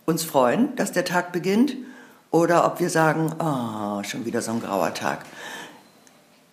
uns 0.06 0.22
freuen, 0.22 0.76
dass 0.76 0.92
der 0.92 1.04
Tag 1.04 1.32
beginnt 1.32 1.74
oder 2.30 2.64
ob 2.64 2.78
wir 2.78 2.88
sagen, 2.88 3.32
oh, 3.40 4.04
schon 4.04 4.26
wieder 4.26 4.42
so 4.42 4.52
ein 4.52 4.60
grauer 4.60 4.94
Tag. 4.94 5.24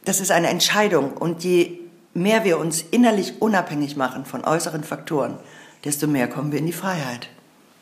Das 0.03 0.19
ist 0.19 0.31
eine 0.31 0.47
Entscheidung 0.47 1.13
und 1.13 1.43
je 1.43 1.79
mehr 2.15 2.43
wir 2.43 2.57
uns 2.57 2.81
innerlich 2.81 3.39
unabhängig 3.39 3.97
machen 3.97 4.25
von 4.25 4.43
äußeren 4.43 4.83
Faktoren, 4.83 5.37
desto 5.83 6.07
mehr 6.07 6.27
kommen 6.27 6.51
wir 6.51 6.59
in 6.59 6.65
die 6.65 6.73
Freiheit. 6.73 7.29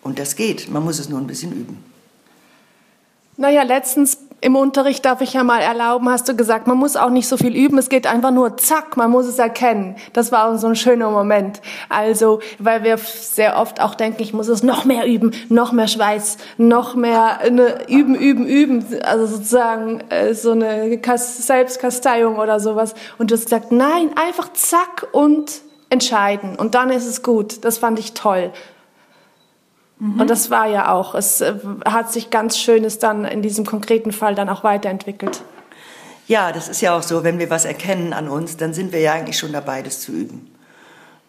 Und 0.01 0.19
das 0.19 0.35
geht, 0.35 0.69
man 0.69 0.83
muss 0.83 0.99
es 0.99 1.09
nur 1.09 1.19
ein 1.19 1.27
bisschen 1.27 1.51
üben. 1.51 1.83
Naja, 3.37 3.63
letztens 3.63 4.17
im 4.39 4.55
Unterricht 4.55 5.03
darf 5.03 5.21
ich 5.21 5.33
ja 5.33 5.43
mal 5.43 5.59
erlauben, 5.59 6.07
hast 6.07 6.29
du 6.29 6.35
gesagt, 6.35 6.67
man 6.67 6.77
muss 6.77 6.95
auch 6.95 7.09
nicht 7.09 7.27
so 7.27 7.35
viel 7.35 7.55
üben, 7.55 7.77
es 7.79 7.89
geht 7.89 8.05
einfach 8.05 8.31
nur 8.31 8.57
zack, 8.57 8.95
man 8.95 9.09
muss 9.09 9.25
es 9.25 9.39
erkennen. 9.39 9.95
Das 10.13 10.31
war 10.31 10.47
auch 10.47 10.57
so 10.57 10.67
ein 10.67 10.75
schöner 10.75 11.09
Moment. 11.09 11.61
Also, 11.89 12.41
weil 12.59 12.83
wir 12.83 12.97
sehr 12.97 13.57
oft 13.57 13.81
auch 13.81 13.95
denken, 13.95 14.21
ich 14.21 14.33
muss 14.33 14.47
es 14.47 14.61
noch 14.61 14.85
mehr 14.85 15.07
üben, 15.07 15.31
noch 15.49 15.71
mehr 15.71 15.87
Schweiß, 15.87 16.37
noch 16.57 16.95
mehr 16.95 17.39
ne, 17.49 17.79
üben, 17.87 18.13
üben, 18.15 18.45
üben, 18.45 18.85
also 19.03 19.25
sozusagen 19.25 20.01
äh, 20.11 20.35
so 20.35 20.51
eine 20.51 20.99
Selbstkasteiung 21.17 22.37
oder 22.37 22.59
sowas. 22.59 22.93
Und 23.17 23.31
du 23.31 23.35
hast 23.35 23.45
gesagt, 23.45 23.71
nein, 23.71 24.11
einfach 24.15 24.53
zack 24.53 25.07
und 25.11 25.64
entscheiden 25.89 26.55
und 26.55 26.75
dann 26.75 26.89
ist 26.89 27.05
es 27.05 27.23
gut. 27.23 27.63
Das 27.63 27.77
fand 27.77 27.99
ich 27.99 28.13
toll. 28.13 28.51
Mhm. 29.99 30.19
Und 30.19 30.29
das 30.29 30.49
war 30.49 30.67
ja 30.67 30.91
auch, 30.91 31.15
es 31.15 31.41
äh, 31.41 31.55
hat 31.85 32.11
sich 32.11 32.29
ganz 32.29 32.57
Schönes 32.57 32.99
dann 32.99 33.25
in 33.25 33.41
diesem 33.41 33.65
konkreten 33.65 34.11
Fall 34.11 34.35
dann 34.35 34.49
auch 34.49 34.63
weiterentwickelt. 34.63 35.41
Ja, 36.27 36.51
das 36.51 36.67
ist 36.67 36.81
ja 36.81 36.97
auch 36.97 37.03
so, 37.03 37.23
wenn 37.23 37.37
wir 37.37 37.49
was 37.49 37.65
erkennen 37.65 38.11
an 38.11 38.27
uns, 38.27 38.57
dann 38.57 38.73
sind 38.73 38.91
wir 38.91 38.99
ja 38.99 39.13
eigentlich 39.13 39.37
schon 39.37 39.53
dabei, 39.53 39.83
das 39.83 40.01
zu 40.01 40.11
üben. 40.11 40.51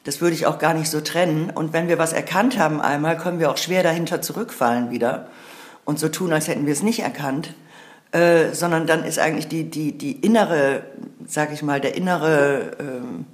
Das 0.04 0.20
würde 0.20 0.34
ich 0.34 0.46
auch 0.46 0.58
gar 0.58 0.72
nicht 0.72 0.88
so 0.88 1.00
trennen. 1.00 1.50
Und 1.50 1.72
wenn 1.72 1.88
wir 1.88 1.98
was 1.98 2.12
erkannt 2.12 2.58
haben 2.58 2.80
einmal, 2.80 3.16
können 3.16 3.38
wir 3.38 3.50
auch 3.50 3.56
schwer 3.58 3.82
dahinter 3.82 4.22
zurückfallen 4.22 4.90
wieder 4.90 5.28
und 5.84 5.98
so 5.98 6.08
tun, 6.08 6.32
als 6.32 6.48
hätten 6.48 6.64
wir 6.64 6.72
es 6.72 6.82
nicht 6.82 7.00
erkannt. 7.00 7.54
Äh, 8.12 8.54
sondern 8.54 8.86
dann 8.86 9.04
ist 9.04 9.18
eigentlich 9.18 9.48
die, 9.48 9.64
die, 9.64 9.98
die 9.98 10.12
innere, 10.12 10.84
sag 11.26 11.52
ich 11.52 11.62
mal, 11.62 11.80
der 11.80 11.96
innere 11.96 12.70
ähm, 12.78 13.26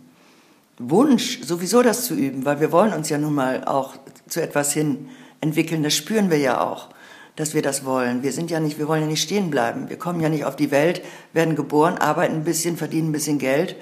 Wunsch, 0.79 1.41
sowieso 1.43 1.83
das 1.83 2.07
zu 2.07 2.15
üben, 2.15 2.45
weil 2.45 2.61
wir 2.61 2.73
wollen 2.73 2.93
uns 2.93 3.09
ja 3.09 3.19
nun 3.19 3.35
mal 3.35 3.65
auch 3.65 3.95
zu 4.29 4.41
etwas 4.41 4.73
hin 4.73 5.09
entwickeln. 5.41 5.83
Das 5.83 5.95
spüren 5.95 6.31
wir 6.31 6.39
ja 6.39 6.61
auch, 6.61 6.89
dass 7.37 7.55
wir 7.55 7.63
das 7.63 7.85
wollen. 7.85 8.23
Wir 8.23 8.33
sind 8.33 8.51
ja 8.51 8.61
nicht, 8.61 8.79
wir 8.79 8.89
wollen 8.89 9.03
ja 9.03 9.09
nicht 9.09 9.23
stehen 9.23 9.51
bleiben. 9.51 9.89
Wir 9.89 9.99
kommen 9.99 10.21
ja 10.21 10.29
nicht 10.29 10.45
auf 10.45 10.57
die 10.57 10.71
Welt, 10.71 11.03
werden 11.33 11.57
geboren, 11.57 11.99
arbeiten 11.99 12.37
ein 12.37 12.45
bisschen, 12.45 12.77
verdienen 12.77 13.11
ein 13.11 13.13
bisschen 13.13 13.39
Geld, 13.39 13.77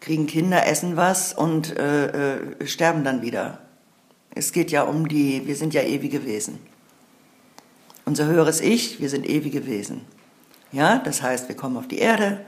kriegen 0.00 0.26
Kinder, 0.26 0.66
essen 0.66 0.96
was 0.96 1.32
und 1.32 1.76
äh, 1.78 2.36
äh, 2.36 2.66
sterben 2.66 3.04
dann 3.04 3.22
wieder. 3.22 3.60
Es 4.34 4.52
geht 4.52 4.70
ja 4.70 4.82
um 4.82 5.08
die, 5.08 5.46
wir 5.46 5.56
sind 5.56 5.74
ja 5.74 5.82
ewige 5.82 6.24
Wesen. 6.26 6.58
Unser 8.04 8.26
höheres 8.26 8.60
Ich, 8.60 9.00
wir 9.00 9.08
sind 9.08 9.28
ewige 9.28 9.66
Wesen. 9.66 10.02
Ja, 10.72 10.98
das 10.98 11.22
heißt, 11.22 11.48
wir 11.48 11.54
kommen 11.54 11.76
auf 11.76 11.86
die 11.86 11.98
Erde 11.98 12.40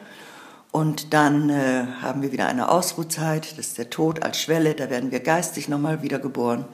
und 0.75 1.15
dann 1.15 1.51
äh, 1.51 1.87
haben 2.03 2.21
wir 2.23 2.33
wieder 2.33 2.49
eine 2.49 2.69
Ausruhzeit, 2.69 3.53
das 3.53 3.69
ist 3.69 3.79
der 3.79 3.91
Tod 3.91 4.25
als 4.25 4.41
Schwelle, 4.41 4.75
da 4.75 4.91
werden 4.91 5.13
wir 5.13 5.21
geistig 5.21 5.69
nochmal 5.69 6.03
wiedergeboren 6.03 6.65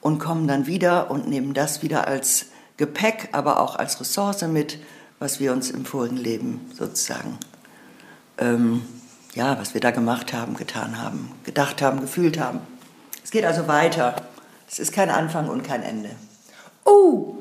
und 0.00 0.18
kommen 0.18 0.48
dann 0.48 0.66
wieder 0.66 1.12
und 1.12 1.28
nehmen 1.28 1.54
das 1.54 1.80
wieder 1.80 2.08
als 2.08 2.46
Gepäck, 2.76 3.28
aber 3.30 3.60
auch 3.60 3.76
als 3.76 4.00
Ressource 4.00 4.42
mit, 4.48 4.80
was 5.20 5.38
wir 5.38 5.52
uns 5.52 5.70
im 5.70 5.84
vorigen 5.84 6.16
Leben 6.16 6.72
sozusagen, 6.76 7.38
ähm, 8.38 8.82
ja, 9.36 9.56
was 9.60 9.74
wir 9.74 9.80
da 9.80 9.92
gemacht 9.92 10.32
haben, 10.32 10.56
getan 10.56 11.00
haben, 11.00 11.30
gedacht 11.44 11.80
haben, 11.82 12.00
gefühlt 12.00 12.40
haben. 12.40 12.58
Es 13.22 13.30
geht 13.30 13.44
also 13.44 13.68
weiter. 13.68 14.16
Es 14.68 14.80
ist 14.80 14.92
kein 14.92 15.08
Anfang 15.08 15.48
und 15.48 15.62
kein 15.62 15.84
Ende. 15.84 16.10
Oh, 16.84 17.36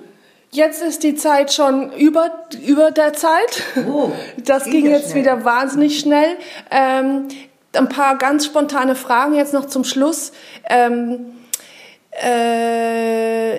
Jetzt 0.55 0.81
ist 0.81 1.03
die 1.03 1.15
Zeit 1.15 1.51
schon 1.51 1.91
über, 1.91 2.31
über 2.65 2.91
der 2.91 3.11
Zeit. 3.11 3.61
Oh, 3.89 4.13
das 4.37 4.63
ging 4.63 4.85
jetzt 4.89 5.11
schnell. 5.11 5.23
wieder 5.23 5.43
wahnsinnig 5.43 5.99
schnell. 5.99 6.37
Ähm, 6.71 7.27
ein 7.73 7.89
paar 7.89 8.17
ganz 8.17 8.45
spontane 8.45 8.95
Fragen 8.95 9.35
jetzt 9.35 9.53
noch 9.53 9.65
zum 9.65 9.83
Schluss. 9.83 10.31
Ähm, 10.69 11.33
äh, 12.11 13.57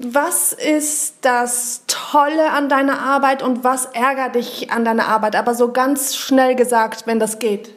was 0.00 0.52
ist 0.52 1.18
das 1.20 1.84
Tolle 1.86 2.50
an 2.50 2.68
deiner 2.68 2.98
Arbeit 2.98 3.44
und 3.44 3.62
was 3.62 3.86
ärgert 3.86 4.34
dich 4.34 4.72
an 4.72 4.84
deiner 4.84 5.06
Arbeit? 5.06 5.36
Aber 5.36 5.54
so 5.54 5.70
ganz 5.70 6.16
schnell 6.16 6.56
gesagt, 6.56 7.06
wenn 7.06 7.20
das 7.20 7.38
geht. 7.38 7.72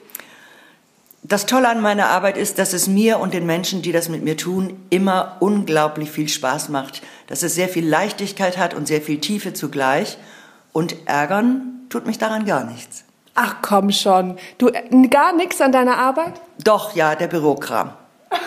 Das 1.26 1.46
Tolle 1.46 1.70
an 1.70 1.82
meiner 1.82 2.08
Arbeit 2.08 2.38
ist, 2.38 2.60
dass 2.60 2.74
es 2.74 2.88
mir 2.88 3.20
und 3.20 3.34
den 3.34 3.46
Menschen, 3.46 3.82
die 3.82 3.94
das 3.94 4.10
mit 4.10 4.24
mir 4.24 4.36
tun, 4.36 4.78
immer 4.90 5.38
unglaublich 5.40 6.12
viel 6.12 6.28
Spaß 6.28 6.68
macht. 6.68 7.02
Dass 7.28 7.44
es 7.44 7.56
sehr 7.56 7.70
viel 7.70 7.88
Leichtigkeit 7.88 8.58
hat 8.58 8.74
und 8.74 8.88
sehr 8.88 9.02
viel 9.02 9.20
Tiefe 9.20 9.54
zugleich. 9.54 10.18
Und 10.74 10.96
ärgern 11.06 11.86
tut 11.90 12.06
mich 12.06 12.18
daran 12.18 12.46
gar 12.46 12.66
nichts. 12.66 13.06
Ach 13.36 13.56
komm 13.62 13.92
schon. 13.92 14.38
Du 14.58 14.68
äh, 14.68 15.08
gar 15.08 15.34
nichts 15.34 15.62
an 15.62 15.72
deiner 15.72 15.98
Arbeit? 15.98 16.34
Doch, 16.62 16.94
ja, 16.94 17.16
der 17.16 17.28
Bürokram. 17.28 17.94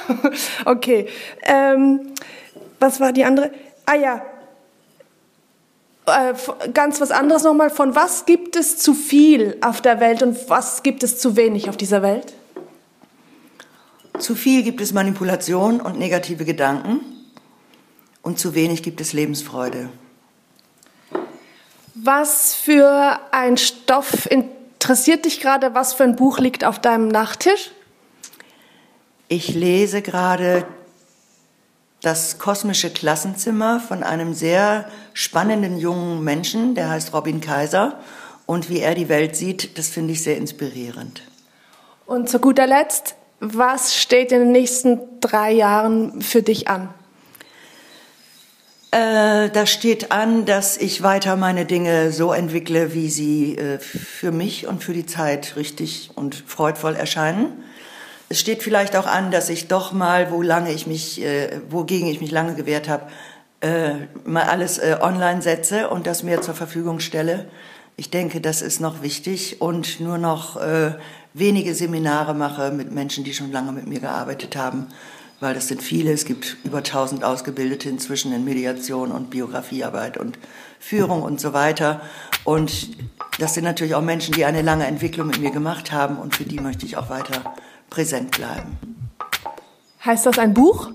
okay. 0.67 1.09
Ähm, 1.45 2.13
was 2.79 3.01
war 3.01 3.13
die 3.13 3.25
andere? 3.25 3.53
Ah 3.87 3.95
ja. 3.95 4.23
Äh, 6.07 6.35
ganz 6.75 7.01
was 7.01 7.11
anderes 7.11 7.43
nochmal. 7.43 7.71
Von 7.71 7.95
was 7.95 8.27
gibt 8.27 8.55
es 8.55 8.77
zu 8.77 8.93
viel 8.93 9.57
auf 9.63 9.81
der 9.81 9.99
Welt 9.99 10.23
und 10.23 10.51
was 10.51 10.83
gibt 10.83 11.03
es 11.03 11.19
zu 11.19 11.37
wenig 11.37 11.71
auf 11.71 11.79
dieser 11.79 12.03
Welt? 12.03 12.35
Zu 14.19 14.35
viel 14.35 14.63
gibt 14.63 14.81
es 14.81 14.93
Manipulation 14.93 15.81
und 15.81 15.99
negative 15.99 16.45
Gedanken. 16.45 17.01
Und 18.23 18.39
zu 18.39 18.55
wenig 18.55 18.83
gibt 18.83 19.01
es 19.01 19.13
Lebensfreude. 19.13 19.89
Was 21.95 22.55
für 22.55 23.21
ein 23.31 23.57
Stoff 23.57 24.27
interessiert 24.31 25.25
dich 25.25 25.41
gerade? 25.41 25.75
Was 25.75 25.95
für 25.95 26.05
ein 26.05 26.17
Buch 26.17 26.39
liegt 26.39 26.65
auf 26.65 26.81
deinem 26.81 27.09
Nachttisch? 27.09 27.71
Ich 29.29 29.55
lese 29.55 30.03
gerade 30.03 30.67
das 32.03 32.39
kosmische 32.39 32.91
Klassenzimmer 32.91 33.81
von 33.81 34.03
einem 34.03 34.35
sehr 34.35 34.89
spannenden 35.13 35.79
jungen 35.79 36.23
Menschen, 36.23 36.75
der 36.75 36.91
heißt 36.91 37.13
Robin 37.13 37.41
Kaiser. 37.41 37.99
Und 38.45 38.71
wie 38.71 38.81
er 38.81 38.95
die 38.95 39.09
Welt 39.09 39.35
sieht, 39.35 39.79
das 39.79 39.89
finde 39.89 40.13
ich 40.13 40.23
sehr 40.23 40.37
inspirierend. 40.37 41.23
Und 42.07 42.29
zu 42.29 42.39
guter 42.39 42.67
Letzt, 42.67 43.17
was 43.41 43.95
steht 43.95 44.33
in 44.33 44.41
den 44.41 44.53
nächsten 44.53 45.01
drei 45.21 45.53
Jahren 45.53 46.23
für 46.23 46.43
dich 46.43 46.69
an? 46.69 46.89
Äh, 48.93 49.51
da 49.51 49.67
steht 49.67 50.13
an, 50.13 50.47
dass 50.47 50.77
ich 50.77 51.03
weiter 51.03 51.37
meine 51.37 51.67
Dinge 51.67 52.13
so 52.13 52.33
entwickle, 52.33 52.95
wie 52.95 53.11
sie 53.11 53.59
äh, 53.59 53.79
für 53.79 54.33
mich 54.33 54.67
und 54.67 54.83
für 54.83 54.95
die 54.95 55.05
Zeit 55.05 55.57
richtig 55.57 56.11
und 56.15 56.35
freudvoll 56.35 56.95
erscheinen. 56.95 57.65
Es 58.29 58.41
steht 58.41 58.63
vielleicht 58.63 58.97
auch 58.97 59.07
an, 59.07 59.31
dass 59.31 59.51
ich 59.51 59.69
doch 59.69 59.93
mal, 59.93 60.31
wo 60.31 60.41
lange 60.41 60.73
ich 60.73 60.87
mich, 60.87 61.21
äh, 61.23 61.61
wogegen 61.69 62.09
ich 62.09 62.21
mich 62.21 62.31
lange 62.31 62.55
gewehrt 62.55 62.89
habe, 62.89 63.09
äh, 63.61 63.95
mal 64.25 64.45
alles 64.45 64.79
äh, 64.79 64.97
online 65.01 65.43
setze 65.43 65.89
und 65.89 66.07
das 66.07 66.23
mir 66.23 66.41
zur 66.41 66.55
Verfügung 66.55 67.01
stelle. 67.01 67.47
Ich 67.97 68.11
denke, 68.11 68.41
das 68.41 68.63
ist 68.63 68.81
noch 68.81 69.03
wichtig 69.03 69.61
und 69.61 70.01
nur 70.01 70.19
noch 70.19 70.57
äh, 70.57 70.93
wenige 71.39 71.75
Seminare 71.75 72.35
mache 72.35 72.71
mit 72.71 72.93
Menschen, 72.93 73.23
die 73.23 73.35
schon 73.35 73.53
lange 73.53 73.73
mit 73.73 73.87
mir 73.87 74.01
gearbeitet 74.01 74.57
haben, 74.57 74.87
weil 75.39 75.55
das 75.55 75.69
sind 75.69 75.83
viele. 75.83 76.11
Es 76.13 76.25
gibt 76.25 76.57
über 76.65 76.79
1000 76.79 77.25
Ausgebildete 77.25 77.91
inzwischen 77.91 78.33
in 78.33 78.45
Mediation 78.45 79.13
und 79.13 79.29
Biografiearbeit 79.29 80.17
und 80.17 80.39
Führung 80.81 81.23
und 81.23 81.39
so 81.39 81.53
weiter. 81.53 82.01
Und 82.45 82.97
das 83.39 83.53
sind 83.53 83.65
natürlich 83.65 83.95
auch 83.95 84.03
Menschen, 84.03 84.35
die 84.35 84.47
eine 84.47 84.63
lange 84.63 84.87
Entwicklung 84.87 85.27
mit 85.27 85.39
mir 85.39 85.51
gemacht 85.51 85.93
haben 85.93 86.17
und 86.17 86.35
für 86.35 86.45
die 86.45 86.59
möchte 86.59 86.87
ich 86.87 86.97
auch 86.97 87.11
weiter 87.11 87.55
präsent 87.91 88.31
bleiben. 88.31 88.79
Heißt 90.05 90.25
das 90.25 90.39
ein 90.39 90.55
Buch? 90.55 90.91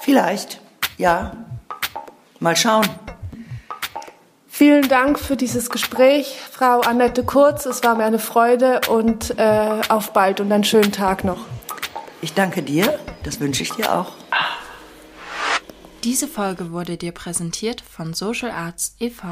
Vielleicht, 0.00 0.60
ja. 0.98 1.36
Mal 2.40 2.56
schauen. 2.56 2.86
Vielen 4.58 4.88
Dank 4.88 5.18
für 5.18 5.36
dieses 5.36 5.68
Gespräch, 5.68 6.38
Frau 6.50 6.80
Annette 6.80 7.24
Kurz. 7.24 7.66
Es 7.66 7.84
war 7.84 7.94
mir 7.94 8.06
eine 8.06 8.18
Freude 8.18 8.80
und 8.88 9.38
äh, 9.38 9.82
auf 9.90 10.14
bald 10.14 10.40
und 10.40 10.50
einen 10.50 10.64
schönen 10.64 10.92
Tag 10.92 11.24
noch. 11.24 11.44
Ich 12.22 12.32
danke 12.32 12.62
dir, 12.62 12.98
das 13.22 13.38
wünsche 13.38 13.62
ich 13.64 13.72
dir 13.72 13.92
auch. 13.92 14.12
Diese 16.04 16.26
Folge 16.26 16.72
wurde 16.72 16.96
dir 16.96 17.12
präsentiert 17.12 17.82
von 17.82 18.14
Social 18.14 18.50
Arts 18.50 18.96
e.V. 18.98 19.26